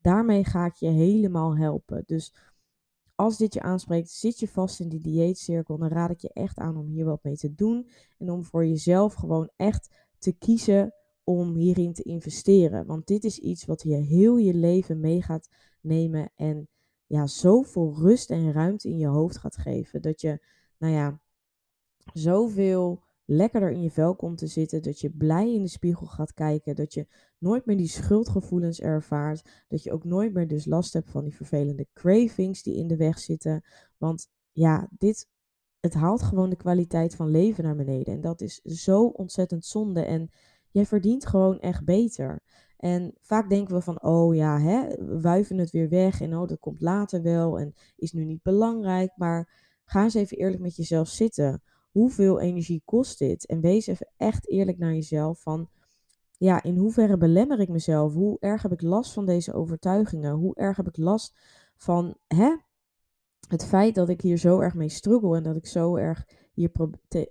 Daarmee 0.00 0.44
ga 0.44 0.66
ik 0.66 0.74
je 0.74 0.88
helemaal 0.88 1.56
helpen. 1.56 2.02
Dus 2.06 2.34
als 3.14 3.36
dit 3.36 3.54
je 3.54 3.62
aanspreekt, 3.62 4.10
zit 4.10 4.38
je 4.38 4.48
vast 4.48 4.80
in 4.80 4.88
die 4.88 5.00
dieetcirkel, 5.00 5.78
dan 5.78 5.88
raad 5.88 6.10
ik 6.10 6.20
je 6.20 6.32
echt 6.32 6.58
aan 6.58 6.76
om 6.76 6.86
hier 6.86 7.04
wat 7.04 7.22
mee 7.22 7.36
te 7.36 7.54
doen. 7.54 7.88
En 8.18 8.30
om 8.30 8.44
voor 8.44 8.66
jezelf 8.66 9.14
gewoon 9.14 9.50
echt 9.56 10.06
te 10.18 10.32
kiezen 10.32 10.94
om 11.24 11.54
hierin 11.54 11.92
te 11.92 12.02
investeren. 12.02 12.86
Want 12.86 13.06
dit 13.06 13.24
is 13.24 13.38
iets 13.38 13.64
wat 13.64 13.82
je 13.82 13.94
heel 13.94 14.36
je 14.36 14.54
leven 14.54 15.00
mee 15.00 15.22
gaat 15.22 15.48
nemen. 15.80 16.30
En 16.34 16.68
ja, 17.06 17.26
zoveel 17.26 17.94
rust 17.94 18.30
en 18.30 18.52
ruimte 18.52 18.88
in 18.88 18.98
je 18.98 19.06
hoofd 19.06 19.38
gaat 19.38 19.56
geven. 19.56 20.02
Dat 20.02 20.20
je, 20.20 20.40
nou 20.78 20.92
ja, 20.92 21.20
zoveel 22.12 23.02
lekkerder 23.24 23.70
in 23.70 23.82
je 23.82 23.90
vel 23.90 24.16
komt 24.16 24.38
te 24.38 24.46
zitten. 24.46 24.82
Dat 24.82 25.00
je 25.00 25.10
blij 25.10 25.54
in 25.54 25.62
de 25.62 25.68
spiegel 25.68 26.06
gaat 26.06 26.34
kijken. 26.34 26.74
Dat 26.74 26.94
je 26.94 27.06
nooit 27.38 27.66
meer 27.66 27.76
die 27.76 27.88
schuldgevoelens 27.88 28.80
ervaart. 28.80 29.64
Dat 29.68 29.82
je 29.82 29.92
ook 29.92 30.04
nooit 30.04 30.34
meer 30.34 30.48
dus 30.48 30.64
last 30.64 30.92
hebt 30.92 31.10
van 31.10 31.24
die 31.24 31.34
vervelende 31.36 31.86
cravings 31.92 32.62
die 32.62 32.76
in 32.76 32.86
de 32.86 32.96
weg 32.96 33.18
zitten. 33.18 33.64
Want 33.98 34.30
ja, 34.52 34.88
dit, 34.98 35.28
het 35.80 35.94
haalt 35.94 36.22
gewoon 36.22 36.50
de 36.50 36.56
kwaliteit 36.56 37.14
van 37.14 37.30
leven 37.30 37.64
naar 37.64 37.76
beneden. 37.76 38.14
En 38.14 38.20
dat 38.20 38.40
is 38.40 38.60
zo 38.60 39.06
ontzettend 39.06 39.64
zonde. 39.64 40.00
En 40.00 40.30
jij 40.74 40.86
verdient 40.86 41.26
gewoon 41.26 41.60
echt 41.60 41.84
beter. 41.84 42.42
En 42.76 43.14
vaak 43.20 43.48
denken 43.48 43.74
we 43.74 43.80
van, 43.80 44.02
oh 44.02 44.34
ja, 44.34 44.60
hè, 44.60 45.04
we 45.04 45.20
wuiven 45.20 45.58
het 45.58 45.70
weer 45.70 45.88
weg 45.88 46.20
en 46.20 46.36
oh, 46.36 46.48
dat 46.48 46.58
komt 46.58 46.80
later 46.80 47.22
wel 47.22 47.58
en 47.58 47.74
is 47.96 48.12
nu 48.12 48.24
niet 48.24 48.42
belangrijk. 48.42 49.12
Maar 49.16 49.48
ga 49.84 50.02
eens 50.02 50.14
even 50.14 50.36
eerlijk 50.36 50.62
met 50.62 50.76
jezelf 50.76 51.08
zitten 51.08 51.62
hoeveel 51.90 52.40
energie 52.40 52.82
kost 52.84 53.18
dit? 53.18 53.46
En 53.46 53.60
wees 53.60 53.86
even 53.86 54.12
echt 54.16 54.48
eerlijk 54.48 54.78
naar 54.78 54.94
jezelf 54.94 55.42
van, 55.42 55.68
ja, 56.36 56.62
in 56.62 56.76
hoeverre 56.76 57.16
belemmer 57.16 57.60
ik 57.60 57.68
mezelf? 57.68 58.12
Hoe 58.12 58.36
erg 58.40 58.62
heb 58.62 58.72
ik 58.72 58.82
last 58.82 59.12
van 59.12 59.26
deze 59.26 59.52
overtuigingen? 59.52 60.32
Hoe 60.32 60.54
erg 60.54 60.76
heb 60.76 60.88
ik 60.88 60.96
last 60.96 61.34
van, 61.76 62.16
hè? 62.26 62.56
Het 63.48 63.64
feit 63.64 63.94
dat 63.94 64.08
ik 64.08 64.20
hier 64.20 64.36
zo 64.36 64.60
erg 64.60 64.74
mee 64.74 64.88
struggle 64.88 65.36
en 65.36 65.42
dat 65.42 65.56
ik 65.56 65.66
zo 65.66 65.96
erg 65.96 66.26
hier 66.52 66.70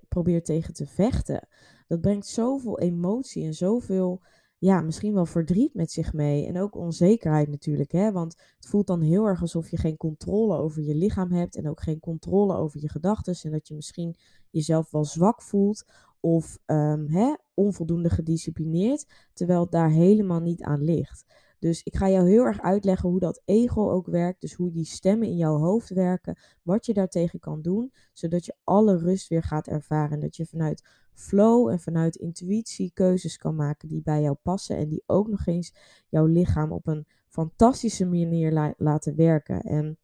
probeer 0.08 0.44
tegen 0.44 0.74
te 0.74 0.86
vechten. 0.86 1.48
Dat 1.88 2.02
brengt 2.02 2.28
zoveel 2.28 2.80
emotie 2.80 3.46
en 3.46 3.54
zoveel 3.54 4.22
ja, 4.64 4.82
misschien 4.82 5.14
wel 5.14 5.26
verdriet 5.26 5.74
met 5.74 5.92
zich 5.92 6.14
mee. 6.14 6.48
En 6.48 6.60
ook 6.60 6.76
onzekerheid 6.76 7.48
natuurlijk. 7.48 7.92
Hè? 7.92 8.12
Want 8.12 8.36
het 8.56 8.68
voelt 8.68 8.88
dan 8.88 9.02
heel 9.02 9.26
erg 9.26 9.42
alsof 9.42 9.70
je 9.70 9.78
geen 9.78 9.98
controle 9.98 10.58
over 10.58 10.82
je 10.82 10.96
lichaam 10.96 11.32
hebt. 11.32 11.56
En 11.56 11.70
ook 11.70 11.82
geen 11.82 12.00
controle 12.00 12.56
over 12.56 12.82
je 12.82 12.90
gedachten. 12.90 13.36
En 13.42 13.52
dat 13.52 13.68
je 13.68 13.76
misschien 13.76 14.16
jezelf 14.50 14.92
wel 14.92 15.06
zwak 15.06 15.42
voelt. 15.42 15.86
of 16.20 16.58
um, 16.66 17.08
hè, 17.10 17.34
onvoldoende 17.54 18.10
gedisciplineerd, 18.10 19.06
terwijl 19.34 19.62
het 19.62 19.72
daar 19.72 19.90
helemaal 19.90 20.40
niet 20.40 20.62
aan 20.62 20.84
ligt. 20.84 21.26
Dus 21.60 21.84
ik 21.84 21.96
ga 21.96 22.10
jou 22.10 22.30
heel 22.30 22.44
erg 22.44 22.62
uitleggen 22.62 23.10
hoe 23.10 23.20
dat 23.20 23.42
ego 23.46 23.92
ook 23.92 24.08
werkt. 24.08 24.42
Dus 24.42 24.54
hoe 24.54 24.72
die 24.72 24.86
stemmen 24.86 25.28
in 25.28 25.38
jouw 25.38 25.58
hoofd 25.58 25.90
werken. 25.90 26.38
Wat 26.62 26.86
je 26.86 26.94
daartegen 26.94 27.40
kan 27.40 27.62
doen. 27.62 27.94
Zodat 28.14 28.46
je 28.46 28.56
alle 28.64 28.98
rust 28.98 29.28
weer 29.28 29.44
gaat 29.44 29.68
ervaren. 29.68 30.12
En 30.12 30.20
dat 30.20 30.36
je 30.36 30.46
vanuit 30.46 30.84
flow 31.14 31.70
en 31.70 31.80
vanuit 31.80 32.16
intuïtie 32.16 32.92
keuzes 32.94 33.38
kan 33.38 33.56
maken 33.56 33.88
die 33.88 34.02
bij 34.02 34.22
jou 34.22 34.36
passen. 34.42 34.78
En 34.78 34.90
die 34.90 35.04
ook 35.06 35.28
nog 35.28 35.46
eens 35.46 35.76
jouw 36.10 36.26
lichaam 36.26 36.72
op 36.72 36.88
een 36.88 37.08
fantastische 37.28 38.06
manier 38.06 38.76
laten 38.78 39.16
werken. 39.16 39.62
En 39.62 39.98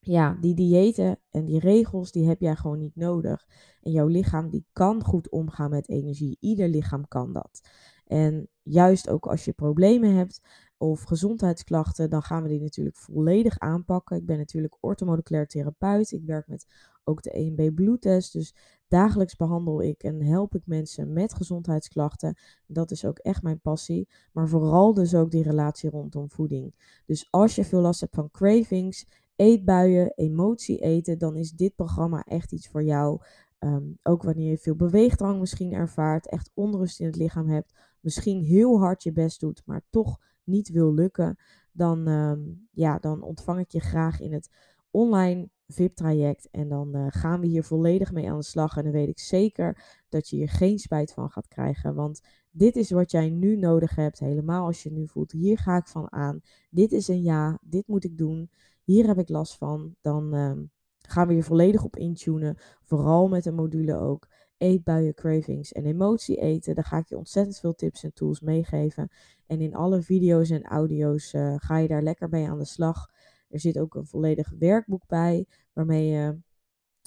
ja, 0.00 0.36
die 0.40 0.54
diëten 0.54 1.18
en 1.30 1.44
die 1.44 1.60
regels, 1.60 2.12
die 2.12 2.28
heb 2.28 2.40
jij 2.40 2.56
gewoon 2.56 2.78
niet 2.78 2.96
nodig. 2.96 3.46
En 3.80 3.92
jouw 3.92 4.06
lichaam, 4.06 4.50
die 4.50 4.66
kan 4.72 5.04
goed 5.04 5.30
omgaan 5.30 5.70
met 5.70 5.88
energie. 5.88 6.36
Ieder 6.40 6.68
lichaam 6.68 7.08
kan 7.08 7.32
dat. 7.32 7.60
En 8.06 8.48
juist 8.62 9.08
ook 9.08 9.26
als 9.26 9.44
je 9.44 9.52
problemen 9.52 10.14
hebt, 10.14 10.40
of 10.82 11.02
gezondheidsklachten, 11.02 12.10
dan 12.10 12.22
gaan 12.22 12.42
we 12.42 12.48
die 12.48 12.60
natuurlijk 12.60 12.96
volledig 12.96 13.58
aanpakken. 13.58 14.16
Ik 14.16 14.26
ben 14.26 14.38
natuurlijk 14.38 14.76
orthomoleculair 14.80 15.46
therapeut. 15.46 16.10
Ik 16.10 16.24
werk 16.24 16.46
met 16.46 16.66
ook 17.04 17.22
de 17.22 17.30
EMB 17.30 17.74
bloedtest. 17.74 18.32
Dus 18.32 18.54
dagelijks 18.92 19.36
behandel 19.36 19.82
ik 19.82 20.02
en 20.02 20.22
help 20.22 20.54
ik 20.54 20.66
mensen 20.66 21.12
met 21.12 21.34
gezondheidsklachten. 21.34 22.36
Dat 22.66 22.90
is 22.90 23.04
ook 23.04 23.18
echt 23.18 23.42
mijn 23.42 23.60
passie. 23.60 24.08
Maar 24.32 24.48
vooral 24.48 24.94
dus 24.94 25.14
ook 25.14 25.30
die 25.30 25.42
relatie 25.42 25.90
rondom 25.90 26.30
voeding. 26.30 26.74
Dus 27.06 27.28
als 27.30 27.54
je 27.54 27.64
veel 27.64 27.80
last 27.80 28.00
hebt 28.00 28.14
van 28.14 28.30
cravings, 28.30 29.06
eetbuien, 29.36 30.12
emotie 30.14 30.78
eten, 30.78 31.18
dan 31.18 31.36
is 31.36 31.52
dit 31.52 31.74
programma 31.74 32.24
echt 32.24 32.52
iets 32.52 32.68
voor 32.68 32.84
jou. 32.84 33.20
Ehm, 33.58 33.84
ook 34.02 34.22
wanneer 34.22 34.50
je 34.50 34.58
veel 34.58 34.76
beweegdrang 34.76 35.40
misschien 35.40 35.72
ervaart, 35.72 36.28
echt 36.28 36.50
onrust 36.54 37.00
in 37.00 37.06
het 37.06 37.16
lichaam 37.16 37.48
hebt, 37.48 37.74
misschien 38.00 38.42
heel 38.42 38.78
hard 38.78 39.02
je 39.02 39.12
best 39.12 39.40
doet, 39.40 39.62
maar 39.66 39.82
toch 39.90 40.20
niet 40.44 40.68
wil 40.68 40.94
lukken, 40.94 41.36
dan, 41.72 42.06
ehm, 42.06 42.40
ja, 42.70 42.98
dan 42.98 43.22
ontvang 43.22 43.60
ik 43.60 43.70
je 43.70 43.80
graag 43.80 44.20
in 44.20 44.32
het 44.32 44.50
online 44.90 45.48
VIP-traject. 45.72 46.48
En 46.50 46.68
dan 46.68 46.96
uh, 46.96 47.06
gaan 47.08 47.40
we 47.40 47.46
hier 47.46 47.64
volledig 47.64 48.12
mee 48.12 48.30
aan 48.30 48.38
de 48.38 48.44
slag. 48.44 48.76
En 48.76 48.82
dan 48.82 48.92
weet 48.92 49.08
ik 49.08 49.18
zeker 49.18 50.00
dat 50.08 50.28
je 50.28 50.36
hier 50.36 50.48
geen 50.48 50.78
spijt 50.78 51.12
van 51.12 51.30
gaat 51.30 51.48
krijgen. 51.48 51.94
Want 51.94 52.20
dit 52.50 52.76
is 52.76 52.90
wat 52.90 53.10
jij 53.10 53.30
nu 53.30 53.56
nodig 53.56 53.94
hebt. 53.94 54.18
Helemaal 54.18 54.66
als 54.66 54.82
je 54.82 54.92
nu 54.92 55.08
voelt, 55.08 55.32
hier 55.32 55.58
ga 55.58 55.76
ik 55.76 55.86
van 55.86 56.12
aan. 56.12 56.40
Dit 56.70 56.92
is 56.92 57.08
een 57.08 57.22
ja, 57.22 57.58
dit 57.62 57.86
moet 57.86 58.04
ik 58.04 58.18
doen. 58.18 58.50
Hier 58.84 59.06
heb 59.06 59.18
ik 59.18 59.28
last 59.28 59.56
van. 59.56 59.94
Dan 60.00 60.34
uh, 60.34 60.52
gaan 60.98 61.26
we 61.26 61.32
hier 61.32 61.44
volledig 61.44 61.84
op 61.84 61.96
intunen. 61.96 62.56
Vooral 62.82 63.28
met 63.28 63.44
de 63.44 63.52
module 63.52 63.96
ook 63.98 64.28
eetbuien, 64.56 65.14
cravings 65.14 65.72
en 65.72 65.86
emotie 65.86 66.36
eten. 66.36 66.74
Daar 66.74 66.84
ga 66.84 66.98
ik 66.98 67.08
je 67.08 67.16
ontzettend 67.16 67.58
veel 67.58 67.74
tips 67.74 68.04
en 68.04 68.12
tools 68.14 68.40
meegeven. 68.40 69.08
En 69.46 69.60
in 69.60 69.74
alle 69.74 70.02
video's 70.02 70.50
en 70.50 70.62
audio's 70.62 71.32
uh, 71.32 71.54
ga 71.56 71.78
je 71.78 71.88
daar 71.88 72.02
lekker 72.02 72.28
mee 72.28 72.48
aan 72.48 72.58
de 72.58 72.64
slag. 72.64 73.10
Er 73.52 73.60
zit 73.60 73.78
ook 73.78 73.94
een 73.94 74.06
volledig 74.06 74.52
werkboek 74.58 75.06
bij, 75.06 75.46
waarmee 75.72 76.06
je 76.06 76.38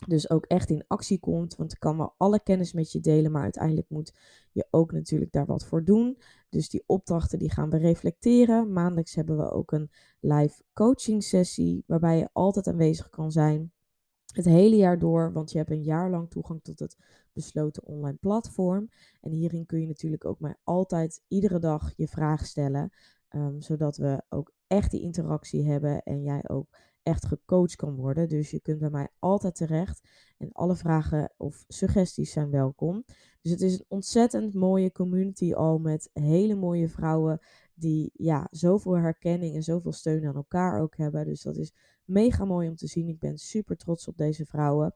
dus 0.07 0.29
ook 0.29 0.45
echt 0.45 0.69
in 0.69 0.83
actie 0.87 1.19
komt. 1.19 1.55
Want 1.55 1.71
ik 1.71 1.79
kan 1.79 1.97
wel 1.97 2.13
alle 2.17 2.43
kennis 2.43 2.73
met 2.73 2.91
je 2.91 2.99
delen, 2.99 3.31
maar 3.31 3.43
uiteindelijk 3.43 3.89
moet 3.89 4.13
je 4.51 4.67
ook 4.69 4.91
natuurlijk 4.91 5.31
daar 5.31 5.45
wat 5.45 5.65
voor 5.65 5.83
doen. 5.83 6.17
Dus 6.49 6.69
die 6.69 6.83
opdrachten 6.85 7.39
die 7.39 7.51
gaan 7.51 7.69
we 7.69 7.77
reflecteren. 7.77 8.73
Maandelijks 8.73 9.15
hebben 9.15 9.37
we 9.37 9.51
ook 9.51 9.71
een 9.71 9.91
live 10.19 10.63
coaching 10.73 11.23
sessie, 11.23 11.83
waarbij 11.87 12.17
je 12.17 12.29
altijd 12.33 12.67
aanwezig 12.67 13.09
kan 13.09 13.31
zijn 13.31 13.73
het 14.35 14.45
hele 14.45 14.75
jaar 14.75 14.99
door, 14.99 15.33
want 15.33 15.51
je 15.51 15.57
hebt 15.57 15.69
een 15.69 15.83
jaar 15.83 16.09
lang 16.09 16.29
toegang 16.29 16.63
tot 16.63 16.79
het 16.79 16.97
besloten 17.33 17.85
online 17.85 18.17
platform. 18.17 18.89
En 19.21 19.31
hierin 19.31 19.65
kun 19.65 19.81
je 19.81 19.87
natuurlijk 19.87 20.25
ook 20.25 20.39
maar 20.39 20.59
altijd 20.63 21.21
iedere 21.27 21.59
dag 21.59 21.93
je 21.95 22.07
vraag 22.07 22.45
stellen, 22.45 22.91
um, 23.35 23.61
zodat 23.61 23.97
we 23.97 24.23
ook 24.29 24.53
echt 24.67 24.91
die 24.91 25.01
interactie 25.01 25.65
hebben 25.65 26.03
en 26.03 26.23
jij 26.23 26.49
ook 26.49 26.77
echt 27.03 27.25
gecoacht 27.25 27.75
kan 27.75 27.95
worden. 27.95 28.27
Dus 28.27 28.51
je 28.51 28.61
kunt 28.61 28.79
bij 28.79 28.89
mij 28.89 29.07
altijd 29.19 29.55
terecht 29.55 30.09
en 30.37 30.51
alle 30.51 30.75
vragen 30.75 31.33
of 31.37 31.63
suggesties 31.67 32.31
zijn 32.31 32.49
welkom. 32.49 33.03
Dus 33.41 33.51
het 33.51 33.61
is 33.61 33.73
een 33.73 33.85
ontzettend 33.87 34.53
mooie 34.53 34.91
community 34.91 35.53
al 35.53 35.77
met 35.77 36.09
hele 36.13 36.55
mooie 36.55 36.89
vrouwen 36.89 37.39
die 37.73 38.11
ja, 38.13 38.47
zoveel 38.51 38.97
herkenning 38.97 39.55
en 39.55 39.63
zoveel 39.63 39.91
steun 39.91 40.25
aan 40.25 40.35
elkaar 40.35 40.81
ook 40.81 40.97
hebben. 40.97 41.25
Dus 41.25 41.41
dat 41.41 41.57
is 41.57 41.73
mega 42.03 42.45
mooi 42.45 42.69
om 42.69 42.75
te 42.75 42.87
zien. 42.87 43.07
Ik 43.07 43.19
ben 43.19 43.37
super 43.37 43.77
trots 43.77 44.07
op 44.07 44.17
deze 44.17 44.45
vrouwen. 44.45 44.95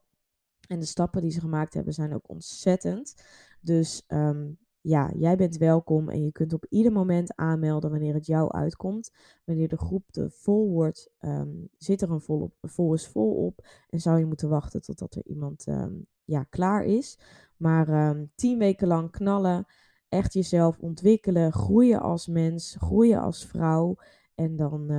En 0.68 0.78
de 0.78 0.86
stappen 0.86 1.22
die 1.22 1.30
ze 1.30 1.40
gemaakt 1.40 1.74
hebben 1.74 1.94
zijn 1.94 2.14
ook 2.14 2.28
ontzettend. 2.28 3.14
Dus 3.60 4.04
um, 4.08 4.58
ja, 4.80 5.10
jij 5.16 5.36
bent 5.36 5.56
welkom 5.56 6.08
en 6.08 6.24
je 6.24 6.32
kunt 6.32 6.52
op 6.52 6.66
ieder 6.68 6.92
moment 6.92 7.36
aanmelden 7.36 7.90
wanneer 7.90 8.14
het 8.14 8.26
jou 8.26 8.52
uitkomt. 8.52 9.12
Wanneer 9.44 9.68
de 9.68 9.76
groep 9.76 10.10
te 10.10 10.30
vol 10.30 10.70
wordt, 10.70 11.10
um, 11.20 11.68
zit 11.76 12.02
er 12.02 12.10
een 12.10 12.20
vol, 12.20 12.40
op, 12.40 12.54
vol 12.60 12.94
is 12.94 13.06
vol 13.06 13.46
op 13.46 13.66
en 13.88 14.00
zou 14.00 14.18
je 14.18 14.26
moeten 14.26 14.48
wachten 14.48 14.82
totdat 14.82 15.14
er 15.14 15.24
iemand 15.24 15.66
um, 15.66 16.06
ja, 16.24 16.42
klaar 16.42 16.84
is. 16.84 17.18
Maar 17.56 18.16
tien 18.34 18.58
weken 18.58 18.88
lang 18.88 19.10
knallen, 19.10 19.66
echt 20.08 20.32
jezelf 20.32 20.78
ontwikkelen, 20.78 21.52
groeien 21.52 22.00
als 22.00 22.26
mens, 22.26 22.76
groeien 22.78 23.20
als 23.20 23.46
vrouw. 23.46 23.96
En 24.34 24.56
dan 24.56 24.90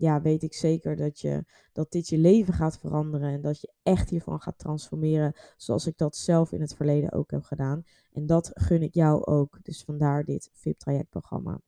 ja, 0.00 0.22
weet 0.22 0.42
ik 0.42 0.54
zeker 0.54 0.96
dat, 0.96 1.20
je, 1.20 1.44
dat 1.72 1.92
dit 1.92 2.08
je 2.08 2.18
leven 2.18 2.54
gaat 2.54 2.78
veranderen 2.78 3.30
en 3.30 3.40
dat 3.40 3.60
je 3.60 3.72
echt 3.82 4.10
hiervan 4.10 4.40
gaat 4.40 4.58
transformeren, 4.58 5.34
zoals 5.56 5.86
ik 5.86 5.98
dat 5.98 6.16
zelf 6.16 6.52
in 6.52 6.60
het 6.60 6.74
verleden 6.74 7.12
ook 7.12 7.30
heb 7.30 7.42
gedaan. 7.42 7.84
En 8.12 8.26
dat 8.26 8.50
gun 8.54 8.82
ik 8.82 8.94
jou 8.94 9.24
ook. 9.24 9.58
Dus 9.62 9.84
vandaar 9.84 10.24
dit 10.24 10.50
VIP-trajectprogramma. 10.52 11.60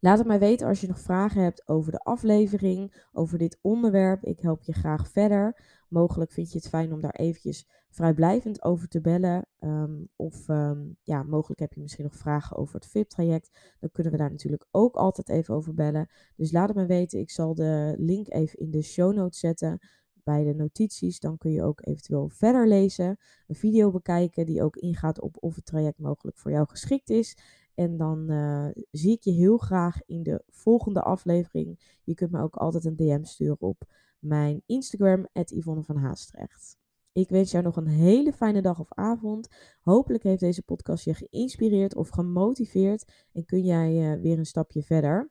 Laat 0.00 0.18
het 0.18 0.26
mij 0.26 0.38
weten 0.38 0.66
als 0.66 0.80
je 0.80 0.86
nog 0.86 1.00
vragen 1.00 1.42
hebt 1.42 1.68
over 1.68 1.92
de 1.92 1.98
aflevering, 1.98 3.06
over 3.12 3.38
dit 3.38 3.58
onderwerp. 3.60 4.24
Ik 4.24 4.40
help 4.40 4.62
je 4.62 4.72
graag 4.72 5.08
verder. 5.08 5.60
Mogelijk 5.92 6.32
vind 6.32 6.52
je 6.52 6.58
het 6.58 6.68
fijn 6.68 6.92
om 6.92 7.00
daar 7.00 7.14
eventjes 7.14 7.68
vrijblijvend 7.90 8.62
over 8.62 8.88
te 8.88 9.00
bellen. 9.00 9.46
Ehm, 9.58 9.92
of 10.16 10.48
um, 10.48 10.96
ja, 11.02 11.22
mogelijk 11.22 11.60
heb 11.60 11.72
je 11.72 11.80
misschien 11.80 12.04
nog 12.04 12.16
vragen 12.16 12.56
over 12.56 12.74
het 12.74 12.86
VIP-traject. 12.86 13.76
Dan 13.80 13.90
kunnen 13.90 14.12
we 14.12 14.18
daar 14.18 14.30
natuurlijk 14.30 14.66
ook 14.70 14.96
altijd 14.96 15.28
even 15.28 15.54
over 15.54 15.74
bellen. 15.74 16.08
Dus 16.36 16.52
laat 16.52 16.68
het 16.68 16.76
me 16.76 16.86
weten. 16.86 17.18
Ik 17.18 17.30
zal 17.30 17.54
de 17.54 17.94
link 17.98 18.32
even 18.32 18.58
in 18.58 18.70
de 18.70 18.82
show 18.82 19.14
notes 19.14 19.38
zetten 19.38 19.78
bij 20.24 20.44
de 20.44 20.54
notities. 20.54 21.20
Dan 21.20 21.38
kun 21.38 21.50
je 21.50 21.62
ook 21.62 21.86
eventueel 21.86 22.28
verder 22.28 22.68
lezen. 22.68 23.18
Een 23.46 23.54
video 23.54 23.90
bekijken 23.90 24.46
die 24.46 24.62
ook 24.62 24.76
ingaat 24.76 25.20
op 25.20 25.36
of 25.40 25.54
het 25.54 25.66
traject 25.66 25.98
mogelijk 25.98 26.36
voor 26.38 26.50
jou 26.50 26.68
geschikt 26.68 27.10
is. 27.10 27.36
En 27.74 27.96
dan 27.96 28.30
uh, 28.30 28.68
zie 28.90 29.12
ik 29.12 29.22
je 29.22 29.32
heel 29.32 29.56
graag 29.56 29.96
in 30.06 30.22
de 30.22 30.42
volgende 30.48 31.02
aflevering. 31.02 31.98
Je 32.04 32.14
kunt 32.14 32.30
me 32.30 32.42
ook 32.42 32.56
altijd 32.56 32.84
een 32.84 32.96
DM 32.96 33.24
sturen 33.24 33.60
op 33.60 33.84
mijn 34.22 34.62
Instagram, 34.66 35.26
Yvonne 35.32 35.82
van 35.82 35.96
Haastrecht. 35.96 36.76
Ik 37.12 37.28
wens 37.28 37.50
jou 37.50 37.64
nog 37.64 37.76
een 37.76 37.86
hele 37.86 38.32
fijne 38.32 38.62
dag 38.62 38.78
of 38.78 38.92
avond. 38.92 39.48
Hopelijk 39.80 40.22
heeft 40.22 40.40
deze 40.40 40.62
podcast 40.62 41.04
je 41.04 41.14
geïnspireerd 41.14 41.94
of 41.94 42.08
gemotiveerd. 42.08 43.12
En 43.32 43.44
kun 43.44 43.62
jij 43.62 43.92
uh, 43.92 44.22
weer 44.22 44.38
een 44.38 44.46
stapje 44.46 44.82
verder. 44.82 45.30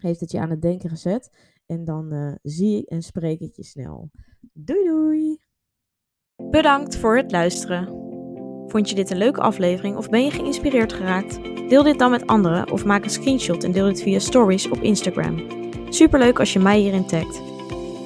Heeft 0.00 0.20
het 0.20 0.30
je 0.30 0.40
aan 0.40 0.50
het 0.50 0.62
denken 0.62 0.88
gezet. 0.88 1.30
En 1.66 1.84
dan 1.84 2.14
uh, 2.14 2.34
zie 2.42 2.86
en 2.86 3.02
spreek 3.02 3.40
ik 3.40 3.56
je 3.56 3.64
snel. 3.64 4.10
Doei 4.52 4.84
doei! 4.84 5.38
Bedankt 6.50 6.96
voor 6.96 7.16
het 7.16 7.30
luisteren. 7.30 7.86
Vond 8.66 8.88
je 8.88 8.94
dit 8.94 9.10
een 9.10 9.18
leuke 9.18 9.40
aflevering 9.40 9.96
of 9.96 10.08
ben 10.08 10.24
je 10.24 10.30
geïnspireerd 10.30 10.92
geraakt? 10.92 11.42
Deel 11.68 11.82
dit 11.82 11.98
dan 11.98 12.10
met 12.10 12.26
anderen 12.26 12.70
of 12.70 12.84
maak 12.84 13.04
een 13.04 13.10
screenshot 13.10 13.64
en 13.64 13.72
deel 13.72 13.86
dit 13.86 14.02
via 14.02 14.18
stories 14.18 14.70
op 14.70 14.78
Instagram. 14.78 15.46
Superleuk 15.88 16.38
als 16.38 16.52
je 16.52 16.58
mij 16.58 16.78
hierin 16.78 17.06
tagt. 17.06 17.57